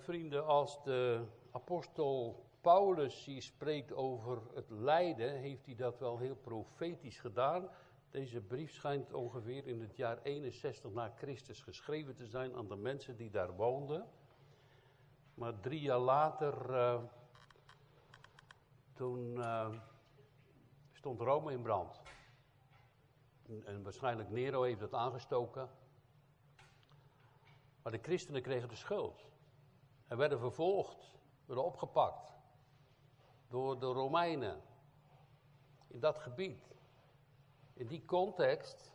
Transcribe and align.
Vrienden, 0.00 0.46
als 0.46 0.82
de 0.82 1.24
apostel 1.50 2.44
Paulus 2.60 3.24
hier 3.24 3.42
spreekt 3.42 3.92
over 3.92 4.42
het 4.54 4.70
lijden, 4.70 5.32
heeft 5.32 5.66
hij 5.66 5.74
dat 5.74 5.98
wel 5.98 6.18
heel 6.18 6.34
profetisch 6.34 7.18
gedaan. 7.18 7.68
Deze 8.10 8.40
brief 8.40 8.72
schijnt 8.72 9.12
ongeveer 9.12 9.66
in 9.66 9.80
het 9.80 9.96
jaar 9.96 10.22
61 10.22 10.90
na 10.90 11.12
Christus 11.16 11.60
geschreven 11.60 12.14
te 12.14 12.26
zijn 12.26 12.54
aan 12.54 12.68
de 12.68 12.76
mensen 12.76 13.16
die 13.16 13.30
daar 13.30 13.56
woonden. 13.56 14.06
Maar 15.34 15.60
drie 15.60 15.80
jaar 15.80 15.98
later, 15.98 16.70
uh, 16.70 17.02
toen 18.92 19.34
uh, 19.36 19.68
stond 20.92 21.20
Rome 21.20 21.52
in 21.52 21.62
brand. 21.62 22.02
En, 23.48 23.64
en 23.66 23.82
waarschijnlijk 23.82 24.30
Nero 24.30 24.62
heeft 24.62 24.80
dat 24.80 24.94
aangestoken. 24.94 25.70
Maar 27.82 27.92
de 27.92 27.98
christenen 28.02 28.42
kregen 28.42 28.68
de 28.68 28.76
schuld. 28.76 29.31
En 30.12 30.18
werden 30.18 30.38
vervolgd, 30.38 31.12
werden 31.44 31.64
opgepakt 31.64 32.32
door 33.48 33.78
de 33.78 33.86
Romeinen. 33.86 34.62
In 35.86 36.00
dat 36.00 36.18
gebied. 36.18 36.74
In 37.72 37.86
die 37.86 38.04
context 38.04 38.92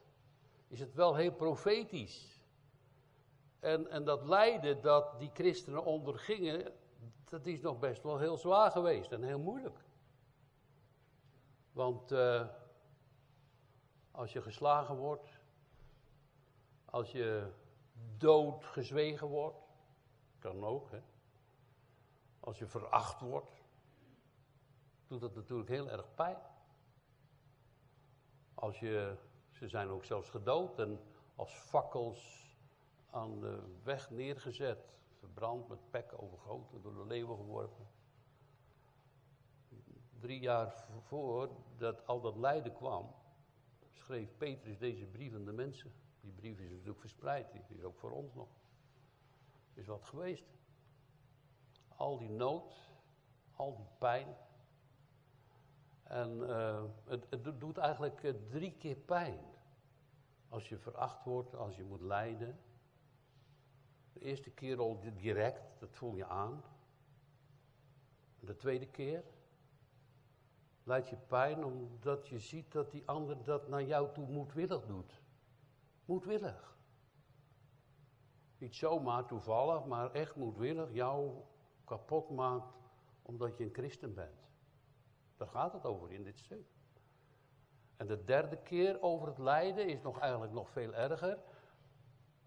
is 0.67 0.79
het 0.79 0.93
wel 0.93 1.15
heel 1.15 1.31
profetisch. 1.31 2.41
En, 3.59 3.89
en 3.89 4.03
dat 4.03 4.23
lijden 4.23 4.81
dat 4.81 5.19
die 5.19 5.29
christenen 5.33 5.85
ondergingen, 5.85 6.73
dat 7.29 7.45
is 7.45 7.61
nog 7.61 7.79
best 7.79 8.03
wel 8.03 8.17
heel 8.17 8.37
zwaar 8.37 8.71
geweest 8.71 9.11
en 9.11 9.23
heel 9.23 9.39
moeilijk. 9.39 9.85
Want 11.71 12.11
uh, 12.11 12.47
als 14.11 14.33
je 14.33 14.41
geslagen 14.41 14.95
wordt, 14.95 15.39
als 16.85 17.11
je 17.11 17.51
dood 18.17 18.65
gezwegen 18.65 19.27
wordt, 19.27 19.66
kan 20.47 20.65
ook, 20.65 20.91
hè. 20.91 21.01
Als 22.39 22.59
je 22.59 22.67
veracht 22.67 23.19
wordt, 23.21 23.51
doet 25.07 25.21
dat 25.21 25.35
natuurlijk 25.35 25.69
heel 25.69 25.89
erg 25.89 26.13
pijn. 26.15 26.37
Als 28.53 28.79
je, 28.79 29.17
ze 29.49 29.67
zijn 29.67 29.87
ook 29.87 30.05
zelfs 30.05 30.29
gedood 30.29 30.79
en 30.79 30.99
als 31.35 31.53
fakkels 31.53 32.51
aan 33.09 33.39
de 33.39 33.79
weg 33.83 34.09
neergezet, 34.09 34.93
verbrand 35.19 35.67
met 35.67 35.89
pek 35.89 36.13
overgoten, 36.21 36.81
door 36.81 36.93
de 36.93 37.05
leeuwen 37.05 37.37
geworpen. 37.37 37.87
Drie 40.19 40.39
jaar 40.39 40.87
voor 41.01 41.49
dat 41.77 42.07
al 42.07 42.21
dat 42.21 42.35
lijden 42.35 42.73
kwam, 42.73 43.15
schreef 43.91 44.37
Petrus 44.37 44.77
deze 44.77 45.05
brief 45.05 45.33
aan 45.33 45.45
de 45.45 45.51
mensen. 45.51 45.93
Die 46.21 46.31
brief 46.31 46.59
is 46.59 46.69
natuurlijk 46.69 46.99
verspreid, 46.99 47.51
die 47.51 47.77
is 47.77 47.83
ook 47.83 47.97
voor 47.97 48.11
ons 48.11 48.33
nog. 48.33 48.56
Is 49.77 49.87
wat 49.87 50.03
geweest. 50.03 50.45
Al 51.87 52.17
die 52.17 52.29
nood, 52.29 52.75
al 53.55 53.75
die 53.75 53.87
pijn. 53.97 54.35
En 56.03 56.37
uh, 56.37 56.83
het, 57.05 57.25
het, 57.29 57.59
doet 57.59 57.77
eigenlijk 57.77 58.23
uh, 58.23 58.33
drie 58.49 58.71
keer 58.71 58.95
pijn. 58.95 59.39
Als 60.49 60.69
je 60.69 60.77
veracht 60.77 61.23
wordt, 61.23 61.55
als 61.55 61.75
je 61.75 61.83
moet 61.83 62.01
lijden. 62.01 62.59
De 64.13 64.19
eerste 64.19 64.49
keer 64.49 64.79
al 64.79 64.99
direct, 64.99 65.79
dat 65.79 65.95
voel 65.95 66.15
je 66.15 66.25
aan. 66.25 66.63
De 68.39 68.55
tweede 68.55 68.87
keer 68.87 69.23
leidt 70.83 71.09
je 71.09 71.17
pijn 71.17 71.63
omdat 71.63 72.27
je 72.27 72.39
ziet 72.39 72.71
dat 72.71 72.91
die 72.91 73.03
ander 73.05 73.43
dat 73.43 73.67
naar 73.67 73.83
jou 73.83 74.13
toe 74.13 74.27
moedwillig 74.27 74.85
doet. 74.85 75.21
Moedwillig. 76.05 76.76
Niet 78.57 78.75
zomaar 78.75 79.25
toevallig, 79.25 79.85
maar 79.85 80.11
echt 80.11 80.35
moedwillig 80.35 80.93
jou 80.93 81.41
kapot 81.85 82.29
maakt 82.29 82.77
omdat 83.21 83.57
je 83.57 83.63
een 83.63 83.73
christen 83.73 84.13
bent. 84.13 84.49
Daar 85.37 85.47
gaat 85.47 85.73
het 85.73 85.85
over 85.85 86.11
in 86.11 86.23
dit 86.23 86.39
stuk. 86.39 86.67
En 87.97 88.07
de 88.07 88.23
derde 88.23 88.57
keer 88.57 89.01
over 89.01 89.27
het 89.27 89.37
lijden 89.37 89.87
is 89.87 90.01
nog 90.01 90.19
eigenlijk 90.19 90.51
nog 90.53 90.69
veel 90.69 90.93
erger. 90.93 91.39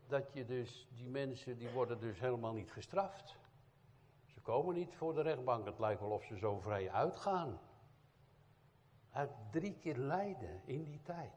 Dat 0.07 0.33
je 0.33 0.45
dus, 0.45 0.89
die 0.91 1.09
mensen 1.09 1.59
die 1.59 1.71
worden 1.71 2.01
dus 2.01 2.21
helemaal 2.21 2.53
niet 2.53 2.73
gestraft. 2.73 3.39
Ze 4.27 4.41
komen 4.41 4.75
niet 4.75 4.97
voor 4.97 5.15
de 5.15 5.23
rechtbank. 5.23 5.67
Het 5.67 5.79
lijkt 5.79 6.01
wel 6.01 6.11
of 6.11 6.25
ze 6.25 6.39
zo 6.39 6.59
vrij 6.59 6.91
uitgaan. 6.91 7.61
Uit 9.11 9.31
drie 9.51 9.75
keer 9.79 9.97
lijden 9.97 10.61
in 10.65 10.83
die 10.83 11.03
tijd. 11.03 11.33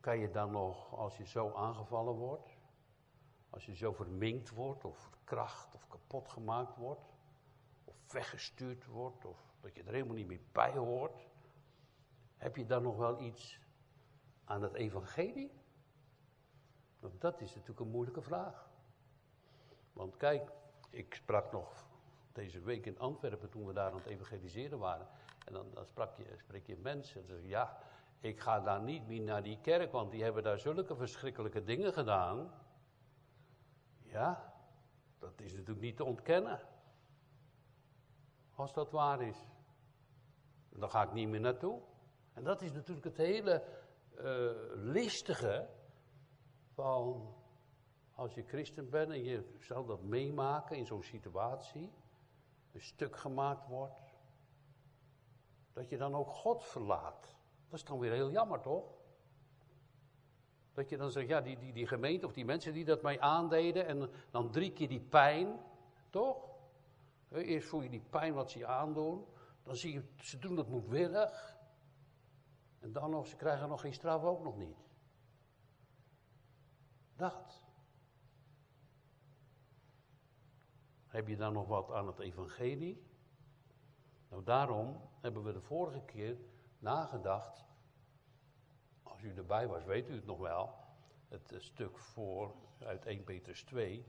Kan 0.00 0.18
je 0.18 0.30
dan 0.30 0.50
nog, 0.50 0.94
als 0.94 1.16
je 1.16 1.26
zo 1.26 1.52
aangevallen 1.52 2.14
wordt, 2.14 2.51
als 3.52 3.66
je 3.66 3.74
zo 3.74 3.92
verminkt 3.92 4.50
wordt, 4.50 4.84
of 4.84 4.98
verkracht, 4.98 5.74
of 5.74 5.88
kapot 5.88 6.28
gemaakt 6.28 6.76
wordt, 6.76 7.12
of 7.84 8.12
weggestuurd 8.12 8.86
wordt, 8.86 9.24
of 9.24 9.54
dat 9.60 9.74
je 9.74 9.82
er 9.82 9.92
helemaal 9.92 10.14
niet 10.14 10.26
meer 10.26 10.40
bij 10.52 10.72
hoort, 10.72 11.26
heb 12.36 12.56
je 12.56 12.66
dan 12.66 12.82
nog 12.82 12.96
wel 12.96 13.20
iets 13.20 13.60
aan 14.44 14.62
het 14.62 14.74
evangelie? 14.74 15.50
Want 17.00 17.20
dat 17.20 17.40
is 17.40 17.54
natuurlijk 17.54 17.80
een 17.80 17.90
moeilijke 17.90 18.22
vraag. 18.22 18.70
Want 19.92 20.16
kijk, 20.16 20.50
ik 20.90 21.14
sprak 21.14 21.52
nog 21.52 21.86
deze 22.32 22.60
week 22.60 22.86
in 22.86 22.98
Antwerpen 22.98 23.50
toen 23.50 23.66
we 23.66 23.72
daar 23.72 23.90
aan 23.90 23.96
het 23.96 24.06
evangeliseren 24.06 24.78
waren. 24.78 25.06
En 25.46 25.52
dan, 25.52 25.66
dan 25.74 25.86
sprak 25.86 26.16
je, 26.16 26.24
spreek 26.36 26.66
je 26.66 26.76
mensen 26.76 27.20
en 27.20 27.26
zeggen, 27.26 27.48
ja, 27.48 27.78
ik 28.20 28.40
ga 28.40 28.60
daar 28.60 28.82
niet 28.82 29.06
meer 29.06 29.22
naar 29.22 29.42
die 29.42 29.58
kerk, 29.60 29.92
want 29.92 30.10
die 30.10 30.22
hebben 30.22 30.42
daar 30.42 30.58
zulke 30.58 30.96
verschrikkelijke 30.96 31.64
dingen 31.64 31.92
gedaan. 31.92 32.50
Ja, 34.12 34.52
dat 35.18 35.40
is 35.40 35.52
natuurlijk 35.52 35.80
niet 35.80 35.96
te 35.96 36.04
ontkennen. 36.04 36.60
Als 38.54 38.72
dat 38.72 38.90
waar 38.90 39.22
is. 39.22 39.48
Dan 40.68 40.90
ga 40.90 41.02
ik 41.02 41.12
niet 41.12 41.28
meer 41.28 41.40
naartoe. 41.40 41.80
En 42.32 42.44
dat 42.44 42.62
is 42.62 42.72
natuurlijk 42.72 43.06
het 43.06 43.16
hele 43.16 43.64
uh, 44.14 44.50
listige 44.74 45.68
van 46.74 47.34
als 48.14 48.34
je 48.34 48.42
christen 48.42 48.90
bent 48.90 49.10
en 49.10 49.24
je 49.24 49.56
zal 49.60 49.84
dat 49.84 50.02
meemaken 50.02 50.76
in 50.76 50.86
zo'n 50.86 51.02
situatie, 51.02 51.92
een 52.72 52.80
stuk 52.80 53.16
gemaakt 53.16 53.66
wordt, 53.66 54.14
dat 55.72 55.88
je 55.88 55.96
dan 55.96 56.14
ook 56.14 56.30
God 56.30 56.64
verlaat. 56.64 57.36
Dat 57.68 57.78
is 57.78 57.84
dan 57.84 57.98
weer 57.98 58.12
heel 58.12 58.30
jammer, 58.30 58.60
toch? 58.60 59.01
Dat 60.74 60.88
je 60.88 60.96
dan 60.96 61.10
zegt, 61.10 61.28
ja, 61.28 61.40
die, 61.40 61.58
die, 61.58 61.72
die 61.72 61.86
gemeente 61.86 62.26
of 62.26 62.32
die 62.32 62.44
mensen 62.44 62.72
die 62.72 62.84
dat 62.84 63.02
mij 63.02 63.20
aandeden 63.20 63.86
en 63.86 64.10
dan 64.30 64.50
drie 64.50 64.72
keer 64.72 64.88
die 64.88 65.00
pijn, 65.00 65.60
toch? 66.10 66.50
Eerst 67.30 67.68
voel 67.68 67.82
je 67.82 67.88
die 67.88 68.04
pijn 68.10 68.34
wat 68.34 68.50
ze 68.50 68.58
je 68.58 68.66
aandoen, 68.66 69.24
dan 69.62 69.76
zie 69.76 69.92
je, 69.92 70.02
ze 70.16 70.38
doen 70.38 70.56
dat 70.56 70.68
moedwillig. 70.68 71.56
En 72.78 72.92
dan 72.92 73.10
nog, 73.10 73.26
ze 73.26 73.36
krijgen 73.36 73.68
nog 73.68 73.80
geen 73.80 73.94
straf 73.94 74.22
ook 74.22 74.42
nog 74.42 74.56
niet. 74.56 74.76
Dat. 77.16 77.64
Heb 81.06 81.28
je 81.28 81.36
dan 81.36 81.52
nog 81.52 81.66
wat 81.66 81.90
aan 81.90 82.06
het 82.06 82.18
evangelie? 82.18 83.10
Nou, 84.28 84.44
daarom 84.44 85.00
hebben 85.20 85.42
we 85.42 85.52
de 85.52 85.60
vorige 85.60 86.00
keer 86.00 86.36
nagedacht. 86.78 87.71
Als 89.22 89.30
u 89.30 89.36
erbij 89.36 89.68
was, 89.68 89.84
weet 89.84 90.08
u 90.08 90.14
het 90.14 90.26
nog 90.26 90.38
wel. 90.38 90.74
Het 91.28 91.54
stuk 91.58 91.98
voor 91.98 92.54
uit 92.78 93.06
1 93.06 93.24
Petrus 93.24 93.62
2 93.62 94.04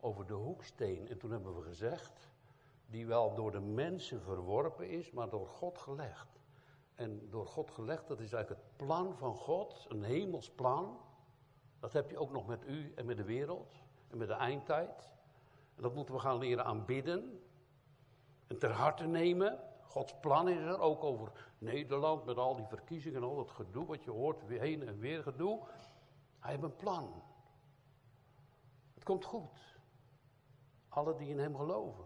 over 0.00 0.26
de 0.26 0.32
hoeksteen. 0.32 1.08
En 1.08 1.18
toen 1.18 1.30
hebben 1.30 1.54
we 1.54 1.62
gezegd, 1.62 2.28
die 2.86 3.06
wel 3.06 3.34
door 3.34 3.50
de 3.50 3.60
mensen 3.60 4.20
verworpen 4.20 4.88
is, 4.88 5.10
maar 5.10 5.28
door 5.28 5.46
God 5.46 5.78
gelegd. 5.78 6.40
En 6.94 7.28
door 7.30 7.46
God 7.46 7.70
gelegd, 7.70 8.08
dat 8.08 8.20
is 8.20 8.32
eigenlijk 8.32 8.62
het 8.62 8.76
plan 8.86 9.16
van 9.16 9.34
God, 9.34 9.86
een 9.88 10.02
hemels 10.02 10.50
plan. 10.50 11.00
Dat 11.80 11.92
heb 11.92 12.10
je 12.10 12.18
ook 12.18 12.32
nog 12.32 12.46
met 12.46 12.64
u 12.66 12.92
en 12.96 13.06
met 13.06 13.16
de 13.16 13.24
wereld 13.24 13.74
en 14.08 14.18
met 14.18 14.28
de 14.28 14.34
eindtijd. 14.34 15.12
En 15.76 15.82
dat 15.82 15.94
moeten 15.94 16.14
we 16.14 16.20
gaan 16.20 16.38
leren 16.38 16.64
aanbidden 16.64 17.42
en 18.46 18.58
ter 18.58 18.72
harte 18.72 19.06
nemen. 19.06 19.58
Gods 19.82 20.14
plan 20.20 20.48
is 20.48 20.60
er 20.60 20.80
ook 20.80 21.04
over 21.04 21.32
Nederland 21.58 22.24
met 22.24 22.36
al 22.36 22.56
die 22.56 22.66
verkiezingen 22.66 23.22
en 23.22 23.28
al 23.28 23.36
dat 23.36 23.50
gedoe 23.50 23.86
wat 23.86 24.04
je 24.04 24.10
hoort, 24.10 24.42
heen 24.48 24.88
en 24.88 24.98
weer 24.98 25.22
gedoe. 25.22 25.66
Hij 26.38 26.50
heeft 26.50 26.62
een 26.62 26.76
plan. 26.76 27.22
Het 28.94 29.04
komt 29.04 29.24
goed. 29.24 29.78
Alle 30.88 31.14
die 31.14 31.28
in 31.28 31.38
hem 31.38 31.56
geloven. 31.56 32.04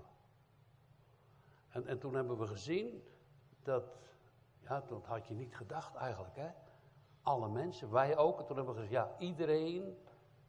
En, 1.68 1.86
en 1.86 1.98
toen 1.98 2.14
hebben 2.14 2.38
we 2.38 2.46
gezien 2.46 3.04
dat, 3.62 3.84
ja, 4.60 4.80
dat 4.80 5.06
had 5.06 5.26
je 5.26 5.34
niet 5.34 5.56
gedacht 5.56 5.94
eigenlijk, 5.94 6.36
hè. 6.36 6.50
Alle 7.22 7.48
mensen, 7.48 7.90
wij 7.90 8.16
ook. 8.16 8.38
En 8.38 8.46
toen 8.46 8.56
hebben 8.56 8.74
we 8.74 8.80
gezegd, 8.80 9.04
ja, 9.04 9.18
iedereen. 9.18 9.98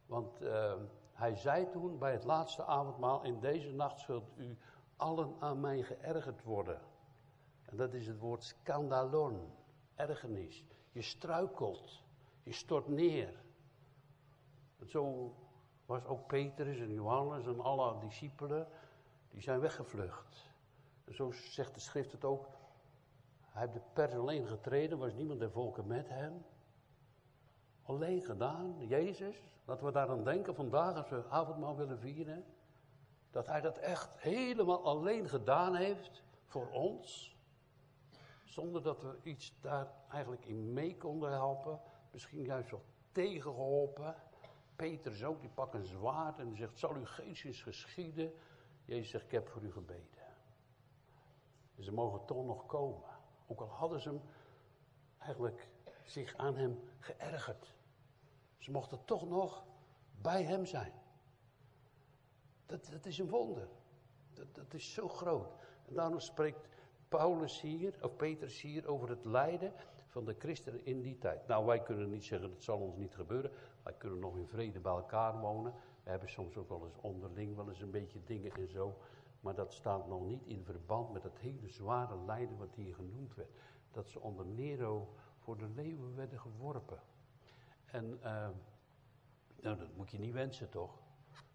Want 0.06 0.42
uh, 0.42 0.74
hij 1.12 1.36
zei 1.36 1.70
toen 1.70 1.98
bij 1.98 2.12
het 2.12 2.24
laatste 2.24 2.64
avondmaal, 2.64 3.22
in 3.22 3.40
deze 3.40 3.72
nacht 3.72 4.00
zult 4.00 4.30
u 4.36 4.58
allen 4.96 5.36
aan 5.38 5.60
mij 5.60 5.82
geërgerd 5.82 6.42
worden. 6.42 6.80
En 7.64 7.76
dat 7.76 7.94
is 7.94 8.06
het 8.06 8.18
woord 8.18 8.44
scandalon, 8.44 9.52
ergernis. 9.94 10.64
Je 10.90 11.02
struikelt, 11.02 12.02
je 12.42 12.52
stort 12.52 12.88
neer. 12.88 13.42
En 14.78 14.88
zo 14.88 15.34
was 15.86 16.04
ook 16.04 16.26
Petrus 16.26 16.78
en 16.78 16.92
Johannes 16.92 17.46
en 17.46 17.60
alle 17.60 17.98
discipelen, 17.98 18.68
die 19.30 19.42
zijn 19.42 19.60
weggevlucht. 19.60 20.52
En 21.04 21.14
zo 21.14 21.30
zegt 21.32 21.74
de 21.74 21.80
schrift 21.80 22.12
het 22.12 22.24
ook. 22.24 22.46
Hij 23.40 23.62
heeft 23.62 23.74
de 23.74 23.82
pers 23.92 24.12
alleen 24.12 24.46
getreden, 24.46 24.98
was 24.98 25.14
niemand 25.14 25.40
der 25.40 25.50
volken 25.50 25.86
met 25.86 26.08
hem. 26.08 26.44
Alleen 27.82 28.22
gedaan, 28.22 28.86
Jezus. 28.86 29.36
Laten 29.64 29.86
we 29.86 29.92
daaraan 29.92 30.24
denken 30.24 30.54
vandaag 30.54 30.96
als 30.96 31.08
we 31.08 31.28
avondmaal 31.28 31.76
willen 31.76 31.98
vieren. 31.98 32.44
Dat 33.30 33.46
hij 33.46 33.60
dat 33.60 33.78
echt 33.78 34.10
helemaal 34.16 34.84
alleen 34.84 35.28
gedaan 35.28 35.74
heeft 35.74 36.22
voor 36.44 36.70
ons. 36.70 37.33
Zonder 38.54 38.82
dat 38.82 39.02
we 39.02 39.18
iets 39.22 39.54
daar 39.60 39.92
eigenlijk 40.08 40.44
in 40.44 40.72
mee 40.72 40.96
konden 40.96 41.30
helpen. 41.30 41.80
Misschien 42.10 42.42
juist 42.42 42.70
wel 42.70 42.84
tegengeholpen. 43.12 44.14
Petrus 44.76 45.24
ook, 45.24 45.40
die 45.40 45.50
pakt 45.50 45.74
een 45.74 45.84
zwaard 45.84 46.38
en 46.38 46.48
die 46.48 46.56
zegt, 46.56 46.78
zal 46.78 46.96
u 46.96 47.06
geestjes 47.06 47.62
geschieden? 47.62 48.32
Jezus 48.84 49.10
zegt, 49.10 49.24
ik 49.24 49.30
heb 49.30 49.48
voor 49.48 49.62
u 49.62 49.72
gebeden. 49.72 50.22
En 51.76 51.84
ze 51.84 51.92
mogen 51.92 52.24
toch 52.24 52.44
nog 52.44 52.66
komen. 52.66 53.08
Ook 53.46 53.60
al 53.60 53.68
hadden 53.68 54.00
ze 54.00 54.08
hem 54.08 54.20
eigenlijk 55.18 55.68
zich 56.04 56.36
aan 56.36 56.56
hem 56.56 56.80
geërgerd. 56.98 57.74
Ze 58.58 58.70
mochten 58.70 59.04
toch 59.04 59.28
nog 59.28 59.64
bij 60.20 60.44
hem 60.44 60.66
zijn. 60.66 60.92
Dat, 62.66 62.86
dat 62.90 63.06
is 63.06 63.18
een 63.18 63.28
wonder. 63.28 63.68
Dat, 64.32 64.54
dat 64.54 64.74
is 64.74 64.92
zo 64.92 65.08
groot. 65.08 65.54
En 65.86 65.94
daarom 65.94 66.20
spreekt 66.20 66.68
Paulus 67.16 67.60
hier, 67.60 67.94
of 68.02 68.16
Petrus 68.16 68.60
hier, 68.60 68.86
over 68.86 69.08
het 69.08 69.24
lijden 69.24 69.72
van 70.06 70.24
de 70.24 70.34
christenen 70.38 70.84
in 70.84 71.02
die 71.02 71.18
tijd. 71.18 71.46
Nou, 71.46 71.66
wij 71.66 71.82
kunnen 71.82 72.10
niet 72.10 72.24
zeggen, 72.24 72.50
dat 72.50 72.62
zal 72.62 72.78
ons 72.78 72.96
niet 72.96 73.14
gebeuren. 73.14 73.50
Wij 73.82 73.94
kunnen 73.98 74.18
nog 74.18 74.36
in 74.36 74.46
vrede 74.46 74.80
bij 74.80 74.92
elkaar 74.92 75.40
wonen. 75.40 75.72
We 76.02 76.10
hebben 76.10 76.28
soms 76.28 76.56
ook 76.56 76.68
wel 76.68 76.84
eens 76.84 77.00
onderling 77.00 77.56
wel 77.56 77.68
eens 77.68 77.80
een 77.80 77.90
beetje 77.90 78.24
dingen 78.24 78.52
en 78.52 78.68
zo. 78.68 78.96
Maar 79.40 79.54
dat 79.54 79.72
staat 79.72 80.06
nog 80.06 80.26
niet 80.26 80.46
in 80.46 80.64
verband 80.64 81.12
met 81.12 81.22
het 81.22 81.38
hele 81.38 81.68
zware 81.68 82.16
lijden 82.26 82.58
wat 82.58 82.74
hier 82.74 82.94
genoemd 82.94 83.34
werd. 83.34 83.50
Dat 83.90 84.08
ze 84.08 84.20
onder 84.20 84.46
Nero 84.46 85.14
voor 85.38 85.56
de 85.56 85.68
leeuwen 85.74 86.16
werden 86.16 86.40
geworpen. 86.40 87.00
En 87.84 88.18
uh, 88.22 88.48
nou, 89.60 89.76
dat 89.76 89.96
moet 89.96 90.10
je 90.10 90.18
niet 90.18 90.32
wensen, 90.32 90.70
toch? 90.70 90.98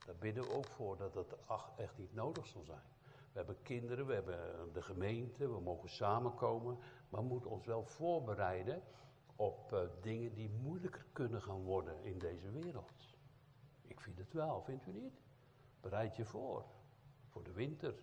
Daar 0.06 0.16
bidden 0.16 0.44
we 0.44 0.54
ook 0.54 0.68
voor 0.68 0.98
dat 0.98 1.14
dat 1.14 1.38
echt 1.78 1.98
niet 1.98 2.14
nodig 2.14 2.48
zal 2.48 2.64
zijn. 2.64 2.84
We 3.31 3.38
hebben 3.38 3.62
kinderen, 3.62 4.06
we 4.06 4.14
hebben 4.14 4.74
de 4.74 4.81
gemeente, 4.81 5.50
we 5.50 5.60
mogen 5.60 5.90
samenkomen. 5.90 6.78
Maar 7.10 7.22
we 7.22 7.28
moeten 7.28 7.50
ons 7.50 7.66
wel 7.66 7.84
voorbereiden 7.84 8.84
op 9.36 9.72
uh, 9.74 9.80
dingen 10.02 10.34
die 10.34 10.50
moeilijker 10.50 11.06
kunnen 11.12 11.42
gaan 11.42 11.64
worden 11.64 12.04
in 12.04 12.20
deze 12.20 12.52
wereld. 12.52 13.18
Ik 13.81 14.02
vind 14.02 14.18
het 14.18 14.34
wel, 14.34 14.62
vindt 14.62 14.88
u 14.88 14.92
niet? 14.92 15.22
Bereid 15.81 16.16
je 16.16 16.26
voor. 16.26 16.66
Voor 17.28 17.44
de 17.44 17.52
winter. 17.52 17.94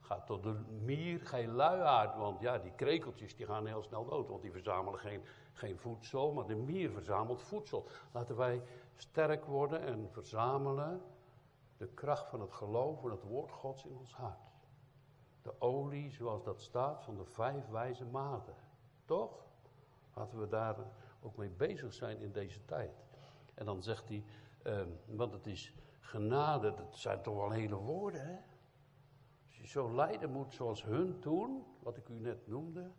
Ga 0.00 0.20
tot 0.20 0.42
de 0.42 0.52
mier, 0.84 1.20
geen 1.20 1.52
luiaard. 1.52 2.16
Want 2.16 2.40
ja, 2.40 2.58
die 2.58 2.72
krekeltjes 2.72 3.36
die 3.36 3.46
gaan 3.46 3.66
heel 3.66 3.82
snel 3.82 4.04
dood. 4.04 4.28
Want 4.28 4.42
die 4.42 4.50
verzamelen 4.50 5.00
geen, 5.00 5.22
geen 5.52 5.78
voedsel. 5.78 6.32
Maar 6.32 6.46
de 6.46 6.54
mier 6.54 6.90
verzamelt 6.90 7.42
voedsel. 7.42 7.86
Laten 8.12 8.36
wij 8.36 8.62
sterk 8.96 9.44
worden 9.44 9.80
en 9.80 10.08
verzamelen 10.10 11.02
de 11.76 11.88
kracht 11.88 12.28
van 12.28 12.40
het 12.40 12.52
geloof 12.52 13.00
van 13.00 13.10
het 13.10 13.22
woord 13.22 13.52
Gods 13.52 13.84
in 13.84 13.96
ons 13.96 14.14
hart. 14.14 14.51
De 15.42 15.60
olie, 15.60 16.10
zoals 16.10 16.44
dat 16.44 16.60
staat, 16.60 17.04
van 17.04 17.16
de 17.16 17.24
vijf 17.24 17.68
wijze 17.68 18.04
maten. 18.04 18.54
Toch? 19.04 19.44
Laten 20.14 20.40
we 20.40 20.48
daar 20.48 20.76
ook 21.20 21.36
mee 21.36 21.50
bezig 21.50 21.92
zijn 21.92 22.20
in 22.20 22.32
deze 22.32 22.64
tijd. 22.64 23.04
En 23.54 23.64
dan 23.64 23.82
zegt 23.82 24.08
hij, 24.08 24.24
eh, 24.62 24.82
want 25.06 25.32
het 25.32 25.46
is 25.46 25.74
genade, 26.00 26.74
dat 26.74 26.96
zijn 26.96 27.22
toch 27.22 27.36
wel 27.36 27.50
hele 27.50 27.76
woorden, 27.76 28.26
hè? 28.26 28.36
Als 29.46 29.56
je 29.56 29.66
zo 29.66 29.94
lijden 29.94 30.30
moet 30.30 30.54
zoals 30.54 30.84
hun 30.84 31.18
toen, 31.20 31.64
wat 31.78 31.96
ik 31.96 32.08
u 32.08 32.18
net 32.18 32.46
noemde. 32.46 32.90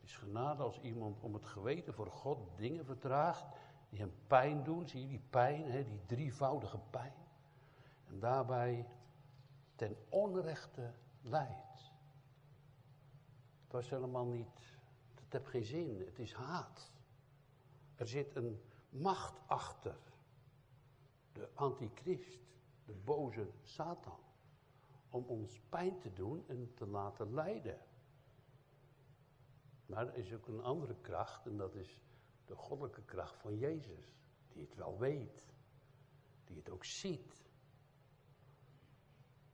Is 0.00 0.16
genade 0.16 0.62
als 0.62 0.80
iemand 0.80 1.20
om 1.20 1.34
het 1.34 1.46
geweten 1.46 1.94
voor 1.94 2.10
God 2.10 2.38
dingen 2.56 2.84
verdraagt 2.84 3.46
die 3.88 3.98
hem 3.98 4.14
pijn 4.26 4.62
doen. 4.62 4.88
Zie 4.88 5.00
je 5.00 5.06
die 5.06 5.22
pijn, 5.30 5.70
hè, 5.70 5.84
die 5.84 6.00
drievoudige 6.06 6.78
pijn. 6.90 7.12
En 8.08 8.18
daarbij 8.18 8.86
ten 9.76 9.96
onrechte 10.08 10.94
lijdt. 11.20 11.92
Het 13.62 13.72
was 13.72 13.90
helemaal 13.90 14.26
niet, 14.26 14.78
het 15.14 15.32
heeft 15.32 15.48
geen 15.48 15.64
zin, 15.64 16.00
het 16.06 16.18
is 16.18 16.32
haat. 16.32 16.92
Er 17.94 18.08
zit 18.08 18.34
een 18.34 18.60
macht 18.88 19.40
achter. 19.46 19.98
De 21.32 21.48
antichrist, 21.54 22.40
de 22.84 22.94
boze 22.94 23.50
Satan. 23.62 24.20
Om 25.10 25.24
ons 25.24 25.60
pijn 25.68 25.98
te 25.98 26.12
doen 26.12 26.44
en 26.48 26.74
te 26.74 26.86
laten 26.86 27.34
lijden. 27.34 27.78
Maar 29.86 30.06
er 30.06 30.16
is 30.16 30.32
ook 30.32 30.46
een 30.46 30.62
andere 30.62 30.96
kracht 31.00 31.46
en 31.46 31.56
dat 31.56 31.74
is 31.74 32.02
de 32.44 32.54
goddelijke 32.54 33.02
kracht 33.02 33.40
van 33.40 33.58
Jezus. 33.58 34.16
Die 34.48 34.62
het 34.62 34.74
wel 34.74 34.98
weet. 34.98 35.46
Die 36.44 36.56
het 36.56 36.70
ook 36.70 36.84
ziet. 36.84 37.44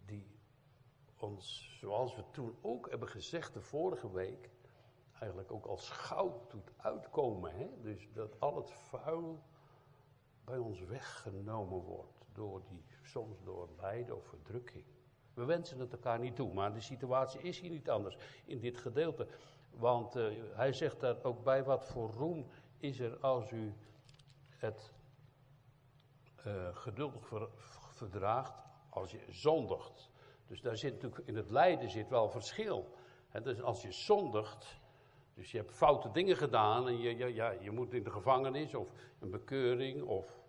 Die 0.04 0.40
ons, 1.22 1.76
zoals 1.80 2.16
we 2.16 2.22
toen 2.30 2.56
ook 2.60 2.90
hebben 2.90 3.08
gezegd 3.08 3.54
de 3.54 3.60
vorige 3.60 4.12
week, 4.12 4.50
eigenlijk 5.18 5.52
ook 5.52 5.66
als 5.66 5.88
goud 5.88 6.50
doet 6.50 6.72
uitkomen. 6.76 7.54
Hè? 7.54 7.68
Dus 7.80 8.08
dat 8.12 8.40
al 8.40 8.56
het 8.56 8.70
vuil 8.70 9.42
bij 10.44 10.58
ons 10.58 10.80
weggenomen 10.80 11.78
wordt. 11.82 12.26
Door 12.32 12.62
die, 12.68 12.84
soms 13.02 13.42
door 13.44 13.68
lijden 13.80 14.16
of 14.16 14.24
verdrukking. 14.24 14.84
We 15.34 15.44
wensen 15.44 15.78
het 15.78 15.92
elkaar 15.92 16.18
niet 16.18 16.36
toe, 16.36 16.52
maar 16.52 16.72
de 16.72 16.80
situatie 16.80 17.40
is 17.40 17.60
hier 17.60 17.70
niet 17.70 17.90
anders 17.90 18.16
in 18.44 18.60
dit 18.60 18.78
gedeelte. 18.78 19.28
Want 19.70 20.16
uh, 20.16 20.26
hij 20.54 20.72
zegt 20.72 21.00
daar 21.00 21.24
ook 21.24 21.44
bij 21.44 21.64
wat 21.64 21.86
voor 21.86 22.10
roem 22.10 22.46
is 22.78 23.00
er 23.00 23.18
als 23.18 23.50
u 23.50 23.74
het 24.48 24.92
uh, 26.46 26.76
geduldig 26.76 27.26
ver, 27.26 27.48
verdraagt 27.90 28.62
als 28.88 29.10
je 29.10 29.24
zondigt. 29.28 30.10
Dus 30.52 30.60
daar 30.60 30.76
zit 30.76 30.92
natuurlijk 30.92 31.28
in 31.28 31.36
het 31.36 31.50
lijden 31.50 31.90
zit 31.90 32.08
wel 32.08 32.28
verschil. 32.28 32.94
Dus 33.42 33.62
als 33.62 33.82
je 33.82 33.92
zondigt, 33.92 34.80
dus 35.34 35.50
je 35.50 35.56
hebt 35.58 35.72
foute 35.72 36.10
dingen 36.10 36.36
gedaan 36.36 36.88
en 36.88 36.98
je, 36.98 37.16
ja, 37.16 37.26
ja, 37.26 37.50
je 37.50 37.70
moet 37.70 37.92
in 37.92 38.02
de 38.02 38.10
gevangenis 38.10 38.74
of 38.74 38.92
een 39.18 39.30
bekeuring 39.30 40.02
of 40.02 40.40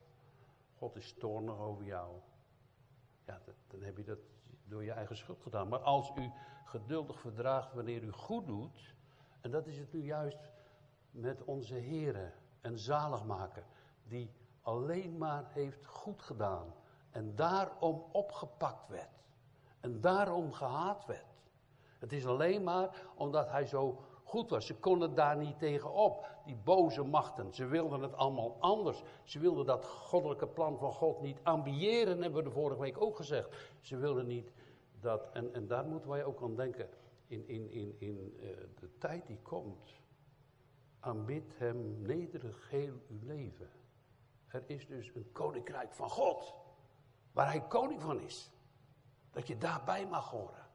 God 0.76 0.96
is 0.96 1.14
toornig 1.14 1.60
over 1.60 1.86
jou. 1.86 2.16
Ja, 3.26 3.42
dat, 3.46 3.56
dan 3.68 3.82
heb 3.82 3.98
je 3.98 4.04
dat 4.04 4.18
door 4.66 4.84
je 4.84 4.92
eigen 4.92 5.18
schuld 5.18 5.42
gedaan. 5.42 5.68
Maar 5.68 5.80
als 5.80 6.12
u 6.16 6.32
geduldig 6.66 7.20
verdraagt 7.20 7.74
wanneer 7.74 8.04
u 8.04 8.12
goed 8.12 8.48
doet, 8.48 8.96
en 9.42 9.52
dat 9.52 9.68
is 9.68 9.78
het 9.78 9.94
nu 9.94 10.04
juist 10.04 10.52
met 11.12 11.44
onze 11.44 11.76
Here 11.76 12.32
en 12.62 12.80
zaligmaker, 12.80 13.66
die 14.04 14.32
alleen 14.62 15.18
maar 15.18 15.46
heeft 15.50 15.86
goed 15.86 16.22
gedaan 16.22 16.74
en 17.12 17.36
daarom 17.36 18.06
opgepakt 18.12 18.88
werd 18.88 19.22
en 19.84 20.02
daarom 20.02 20.52
gehaat 20.52 21.06
werd. 21.06 21.26
Het 22.00 22.14
is 22.14 22.26
alleen 22.26 22.64
maar 22.64 23.08
omdat 23.16 23.50
hij 23.50 23.66
zo 23.66 24.04
goed 24.24 24.50
was. 24.50 24.66
Ze 24.66 24.76
konden 24.76 25.16
daar 25.16 25.38
niet 25.38 25.60
tegenop, 25.60 26.28
die 26.46 26.56
boze 26.56 27.04
machten. 27.04 27.54
Ze 27.54 27.66
wilden 27.66 28.02
het 28.02 28.16
allemaal 28.16 28.58
anders. 28.60 29.04
Ze 29.24 29.40
wilden 29.40 29.66
dat 29.66 29.86
goddelijke 29.86 30.48
plan 30.48 30.78
van 30.78 30.92
God 30.92 31.22
niet 31.22 31.40
ambiëren, 31.44 32.22
hebben 32.22 32.44
we 32.44 32.50
de 32.50 32.56
vorige 32.56 32.82
week 32.82 33.02
ook 33.02 33.16
gezegd. 33.16 33.50
Ze 33.82 33.98
wilden 33.98 34.28
niet 34.28 34.52
dat, 35.00 35.30
en, 35.34 35.54
en 35.54 35.68
daar 35.68 35.86
moeten 35.86 36.10
wij 36.10 36.24
ook 36.24 36.42
aan 36.42 36.56
denken, 36.56 36.90
in, 37.28 37.48
in, 37.48 37.72
in, 37.72 37.96
in 38.00 38.34
uh, 38.40 38.48
de 38.80 38.98
tijd 38.98 39.28
die 39.28 39.40
komt. 39.42 39.94
Aanbid 41.00 41.58
hem 41.58 42.02
nederig 42.02 42.70
heel 42.70 42.94
uw 43.10 43.20
leven. 43.22 43.70
Er 44.48 44.64
is 44.66 44.88
dus 44.88 45.12
een 45.16 45.32
koninkrijk 45.32 45.94
van 45.94 46.10
God, 46.10 46.54
waar 47.32 47.48
hij 47.48 47.62
koning 47.62 48.02
van 48.02 48.20
is. 48.20 48.53
Dat 49.34 49.48
je 49.48 49.58
daarbij 49.58 50.08
mag 50.08 50.30
horen. 50.30 50.66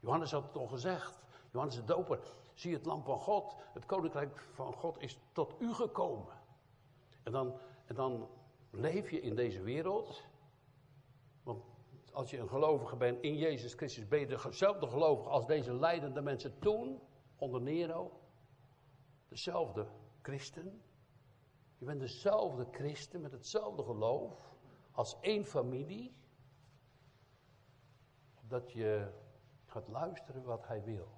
Johannes 0.00 0.30
had 0.30 0.42
het 0.42 0.56
al 0.56 0.66
gezegd. 0.66 1.20
Johannes 1.50 1.76
de 1.76 1.84
Doper. 1.84 2.20
Zie 2.54 2.74
het 2.74 2.86
lam 2.86 3.04
van 3.04 3.18
God. 3.18 3.56
Het 3.72 3.86
koninkrijk 3.86 4.40
van 4.52 4.72
God 4.72 5.02
is 5.02 5.18
tot 5.32 5.54
u 5.58 5.74
gekomen. 5.74 6.34
En 7.22 7.32
dan, 7.32 7.58
en 7.86 7.94
dan 7.94 8.28
leef 8.70 9.10
je 9.10 9.20
in 9.20 9.34
deze 9.34 9.62
wereld. 9.62 10.24
Want 11.42 11.64
als 12.12 12.30
je 12.30 12.38
een 12.38 12.48
gelovige 12.48 12.96
bent 12.96 13.22
in 13.22 13.36
Jezus 13.36 13.74
Christus, 13.74 14.08
ben 14.08 14.20
je 14.20 14.26
dezelfde 14.26 14.86
gelovige 14.86 15.28
als 15.28 15.46
deze 15.46 15.74
leidende 15.74 16.20
mensen 16.20 16.58
toen, 16.58 17.00
onder 17.36 17.60
Nero. 17.60 18.20
Dezelfde 19.28 19.86
christen. 20.22 20.82
Je 21.78 21.84
bent 21.84 22.00
dezelfde 22.00 22.66
christen 22.70 23.20
met 23.20 23.32
hetzelfde 23.32 23.82
geloof. 23.82 24.54
Als 24.92 25.16
één 25.20 25.44
familie. 25.44 26.14
Dat 28.48 28.72
je 28.72 29.08
gaat 29.66 29.88
luisteren 29.88 30.42
wat 30.42 30.66
hij 30.66 30.82
wil. 30.84 31.08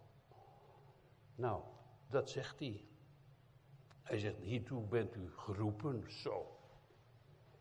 Nou, 1.35 1.63
dat 2.09 2.31
zegt 2.31 2.59
hij. 2.59 2.85
Hij 4.03 4.19
zegt, 4.19 4.37
hiertoe 4.37 4.83
bent 4.83 5.15
u 5.15 5.31
geroepen, 5.37 6.13
zo. 6.13 6.59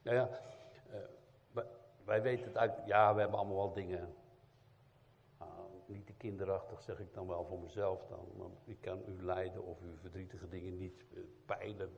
Nou 0.01 0.15
ja, 0.15 0.29
uh, 0.91 1.63
wij 2.05 2.21
weten 2.21 2.45
het 2.45 2.57
uit. 2.57 2.73
Ja, 2.85 3.13
we 3.13 3.19
hebben 3.19 3.39
allemaal 3.39 3.57
wel 3.57 3.73
dingen. 3.73 4.15
Uh, 5.41 5.47
niet 5.85 6.05
te 6.05 6.13
kinderachtig 6.13 6.81
zeg 6.81 6.99
ik 6.99 7.13
dan 7.13 7.27
wel 7.27 7.45
voor 7.45 7.59
mezelf 7.59 8.05
dan. 8.05 8.57
Ik 8.63 8.81
kan 8.81 9.01
u 9.07 9.23
lijden 9.23 9.63
of 9.63 9.81
uw 9.81 9.97
verdrietige 9.97 10.47
dingen 10.47 10.77
niet 10.77 11.05
uh, 11.13 11.23
peilen 11.45 11.97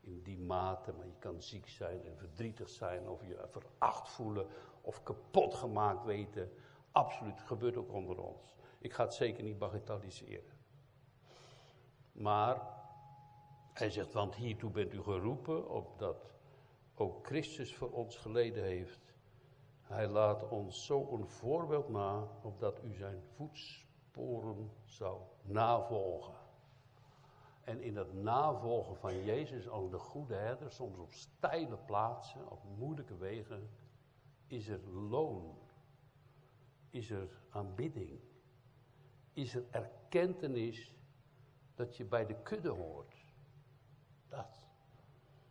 in 0.00 0.22
die 0.22 0.38
mate. 0.38 0.92
Maar 0.92 1.06
je 1.06 1.18
kan 1.18 1.42
ziek 1.42 1.68
zijn 1.68 2.06
en 2.06 2.16
verdrietig 2.16 2.68
zijn 2.68 3.08
of 3.08 3.26
je 3.26 3.46
veracht 3.46 4.08
voelen 4.08 4.46
of 4.80 5.02
kapot 5.02 5.54
gemaakt 5.54 6.04
weten. 6.04 6.52
Absoluut, 6.92 7.40
gebeurt 7.40 7.76
ook 7.76 7.92
onder 7.92 8.18
ons. 8.18 8.54
Ik 8.78 8.92
ga 8.92 9.04
het 9.04 9.14
zeker 9.14 9.42
niet 9.42 9.58
bagatelliseren. 9.58 10.60
Maar 12.12 12.62
hij 13.72 13.90
zegt, 13.90 14.12
want 14.12 14.34
hiertoe 14.34 14.70
bent 14.70 14.92
u 14.92 15.02
geroepen, 15.02 15.68
opdat 15.70 16.34
ook 16.94 17.26
Christus 17.26 17.74
voor 17.74 17.90
ons 17.90 18.16
geleden 18.16 18.64
heeft. 18.64 19.14
Hij 19.80 20.08
laat 20.08 20.48
ons 20.48 20.86
zo 20.86 21.08
een 21.12 21.28
voorbeeld 21.28 21.88
na, 21.88 22.28
opdat 22.42 22.82
u 22.84 22.94
zijn 22.94 23.22
voetsporen 23.22 24.70
zou 24.84 25.20
navolgen. 25.42 26.34
En 27.64 27.80
in 27.80 27.94
dat 27.94 28.12
navolgen 28.12 28.96
van 28.96 29.24
Jezus 29.24 29.68
als 29.68 29.90
de 29.90 29.98
goede 29.98 30.34
herder, 30.34 30.72
soms 30.72 30.98
op 30.98 31.12
steile 31.12 31.76
plaatsen, 31.76 32.50
op 32.50 32.60
moeilijke 32.78 33.16
wegen, 33.16 33.70
is 34.46 34.68
er 34.68 34.88
loon, 34.88 35.61
is 36.92 37.10
er 37.10 37.28
aanbidding, 37.50 38.20
is 39.32 39.54
er 39.54 39.64
erkentenis 39.70 40.94
dat 41.74 41.96
je 41.96 42.04
bij 42.04 42.26
de 42.26 42.42
kudde 42.42 42.68
hoort. 42.68 43.14
Dat. 44.28 44.66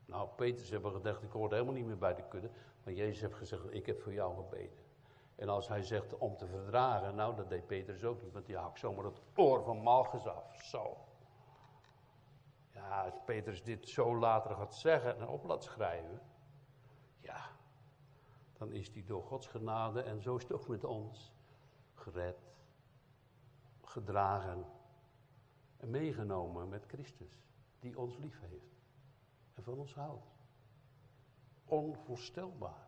Nou, 0.05 0.29
Petrus 0.36 0.69
hebben 0.69 0.91
gedacht, 0.91 1.24
ik 1.24 1.31
hoor 1.31 1.51
helemaal 1.51 1.74
niet 1.74 1.86
meer 1.86 1.98
bij 1.98 2.15
de 2.15 2.27
kudde. 2.27 2.50
Maar 2.83 2.93
Jezus 2.93 3.21
heeft 3.21 3.36
gezegd, 3.36 3.74
ik 3.74 3.86
heb 3.86 4.01
voor 4.01 4.13
jou 4.13 4.36
gebeden. 4.36 4.77
En 5.36 5.50
als 5.50 5.67
hij 5.67 5.83
zegt 5.83 6.17
om 6.17 6.38
te 6.38 6.48
verdragen, 6.48 7.15
nou 7.15 7.36
dat 7.36 7.50
deed 7.50 7.67
Petrus 7.67 8.03
ook 8.03 8.21
niet, 8.21 8.33
want 8.33 8.45
die 8.45 8.57
hakt 8.57 8.79
zomaar 8.79 9.05
het 9.05 9.21
oor 9.36 9.63
van 9.63 9.77
Malchus 9.77 10.27
af. 10.27 10.63
Zo. 10.63 10.98
Ja, 12.74 13.03
als 13.03 13.19
Petrus 13.25 13.63
dit 13.63 13.89
zo 13.89 14.17
later 14.17 14.55
gaat 14.55 14.75
zeggen 14.75 15.19
en 15.19 15.27
op 15.27 15.43
laat 15.43 15.63
schrijven, 15.63 16.21
dan 18.62 18.72
is 18.72 18.89
hij 18.94 19.03
door 19.06 19.24
Gods 19.24 19.48
genade 19.48 20.01
en 20.01 20.22
zo 20.22 20.36
is 20.36 20.44
het 20.44 20.53
ook 20.53 20.68
met 20.68 20.84
ons 20.84 21.34
gered, 21.94 22.38
gedragen 23.82 24.65
en 25.77 25.89
meegenomen 25.89 26.70
met 26.70 26.86
Christus, 26.86 27.46
die 27.80 28.00
ons 28.00 28.18
lief 28.18 28.39
heeft 28.39 28.82
en 29.53 29.63
van 29.63 29.77
ons 29.77 29.94
houdt. 29.94 30.25
Onvoorstelbaar. 31.65 32.88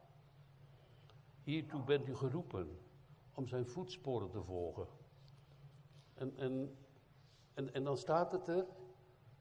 Hiertoe 1.44 1.84
bent 1.84 2.08
u 2.08 2.15
geroepen 2.15 2.80
om 3.34 3.48
zijn 3.48 3.68
voetsporen 3.68 4.30
te 4.30 4.44
volgen. 4.44 4.88
En, 6.13 6.38
en, 6.38 6.77
en, 7.53 7.74
en 7.74 7.84
dan 7.84 7.98
staat 7.98 8.32
het 8.32 8.48
er. 8.48 8.65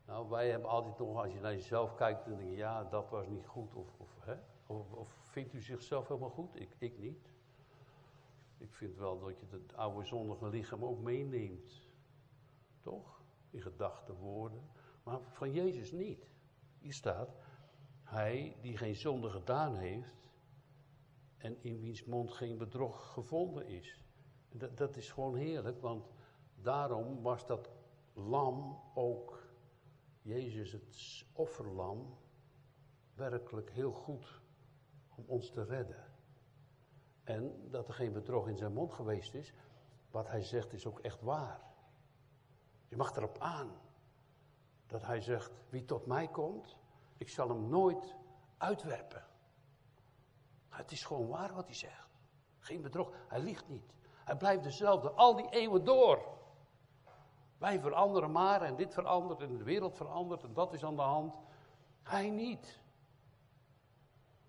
Nou, 0.07 0.29
wij 0.29 0.51
hebben 0.51 0.69
altijd 0.69 0.99
nog, 0.99 1.17
als 1.17 1.33
je 1.33 1.41
naar 1.41 1.53
jezelf 1.53 1.95
kijkt, 1.95 2.25
dan 2.25 2.37
denk 2.37 2.51
je, 2.51 2.57
ja, 2.57 2.85
dat 2.85 3.09
was 3.09 3.27
niet 3.27 3.47
goed. 3.47 3.75
Of, 3.75 3.95
of, 3.97 4.19
hè? 4.21 4.37
Of, 4.73 5.09
vindt 5.31 5.53
u 5.53 5.61
zichzelf 5.61 6.09
helemaal 6.09 6.31
goed? 6.31 6.61
Ik, 6.61 6.77
ik 6.79 6.99
niet. 6.99 7.33
Ik 8.59 8.75
vind 8.75 8.97
wel 8.97 9.21
dat 9.21 9.41
je 9.41 9.47
het 9.51 9.75
oude 9.75 10.05
zondige 10.07 10.49
lichaam 10.49 10.85
ook 10.85 11.01
meeneemt. 11.01 11.89
Toch? 12.81 13.21
In 13.51 13.63
gedachten, 13.63 14.15
woorden. 14.15 14.63
Maar 15.03 15.21
van 15.21 15.53
Jezus 15.53 15.93
niet. 15.93 16.31
Hier 16.79 16.93
staat, 16.93 17.35
hij 18.03 18.57
die 18.61 18.77
geen 18.77 18.97
zonde 18.97 19.31
gedaan 19.31 19.77
heeft 19.77 20.31
en 21.37 21.63
in 21.63 21.81
wiens 21.81 22.05
mond 22.05 22.33
geen 22.33 22.59
bedrog 22.59 23.13
gevonden 23.13 23.67
is. 23.67 24.05
Dat, 24.49 24.77
dat 24.77 24.97
is 24.97 25.11
gewoon 25.11 25.37
heerlijk, 25.37 25.81
want 25.81 26.13
daarom 26.55 27.23
was 27.23 27.47
dat 27.47 27.71
lam 28.13 28.81
ook, 28.95 29.43
Jezus 30.23 30.73
het 30.73 31.25
offerlam, 31.33 32.17
werkelijk 33.15 33.71
heel 33.71 33.93
goed 33.93 34.41
om 35.23 35.35
ons 35.35 35.51
te 35.51 35.65
redden. 35.65 36.05
En 37.25 37.71
dat 37.71 37.89
er 37.89 37.95
geen 37.95 38.13
bedrog 38.13 38.49
in 38.49 38.57
zijn 38.57 38.73
mond 38.73 38.93
geweest 38.93 39.35
is, 39.35 39.53
wat 40.11 40.29
hij 40.29 40.43
zegt 40.43 40.73
is 40.73 40.87
ook 40.87 41.01
echt 41.01 41.21
waar. 41.21 41.61
Je 42.89 42.97
mag 42.97 43.17
erop 43.17 43.39
aan 43.39 43.81
dat 44.87 45.03
hij 45.03 45.21
zegt, 45.21 45.53
wie 45.69 45.85
tot 45.85 46.07
mij 46.07 46.29
komt, 46.29 46.77
ik 47.17 47.29
zal 47.29 47.49
hem 47.49 47.69
nooit 47.69 48.17
uitwerpen. 48.59 49.25
Het 50.69 50.93
is 50.93 51.05
gewoon 51.05 51.29
waar 51.29 51.55
wat 51.55 51.65
hij 51.65 51.75
zegt. 51.75 52.11
Geen 52.59 52.83
bedrog, 52.83 53.13
hij 53.29 53.41
liegt 53.41 53.69
niet. 53.69 53.95
Hij 54.25 54.37
blijft 54.37 54.63
dezelfde, 54.63 55.11
al 55.11 55.37
die 55.37 55.49
eeuwen 55.51 55.85
door. 55.85 56.39
Wij 57.59 57.81
veranderen 57.81 58.33
maar 58.33 58.63
en 58.63 58.77
dit 58.77 58.95
verandert 58.95 59.41
en 59.41 59.57
de 59.57 59.65
wereld 59.65 59.97
verandert 59.97 60.43
en 60.43 60.53
dat 60.53 60.73
is 60.73 60.85
aan 60.85 60.97
de 60.97 61.03
hand. 61.03 61.41
Hij 62.03 62.31
niet. 62.31 62.82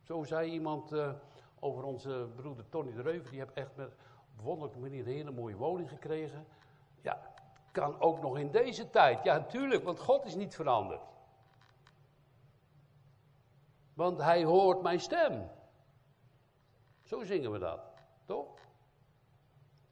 Zo 0.04 0.24
zei 0.24 0.52
iemand 0.52 0.94
uh, 0.94 1.12
over 1.60 1.84
onze 1.84 2.30
broeder 2.36 2.70
Tony 2.70 2.92
de 2.92 3.02
Reuver, 3.02 3.30
die 3.30 3.40
heeft 3.40 3.54
echt 3.54 3.76
met 3.76 3.96
op 4.38 4.44
wonderlijke 4.44 4.80
manier 4.80 5.00
een 5.08 5.14
hele 5.14 5.32
mooie 5.32 5.56
woning 5.56 5.90
gekregen. 5.90 6.46
Ja, 7.02 7.34
kan 7.72 8.00
ook 8.00 8.22
nog 8.22 8.38
in 8.38 8.52
deze 8.52 8.90
tijd. 8.90 9.24
Ja, 9.24 9.38
natuurlijk, 9.38 9.84
want 9.84 10.00
God 10.00 10.26
is 10.26 10.36
niet 10.36 10.56
veranderd. 10.56 11.02
Want 13.94 14.18
hij 14.20 14.44
hoort 14.44 14.82
mijn 14.82 15.00
stem. 15.00 15.50
Zo 17.04 17.24
zingen 17.24 17.52
we 17.52 17.60
dat, 17.60 17.80
toch? 18.26 18.48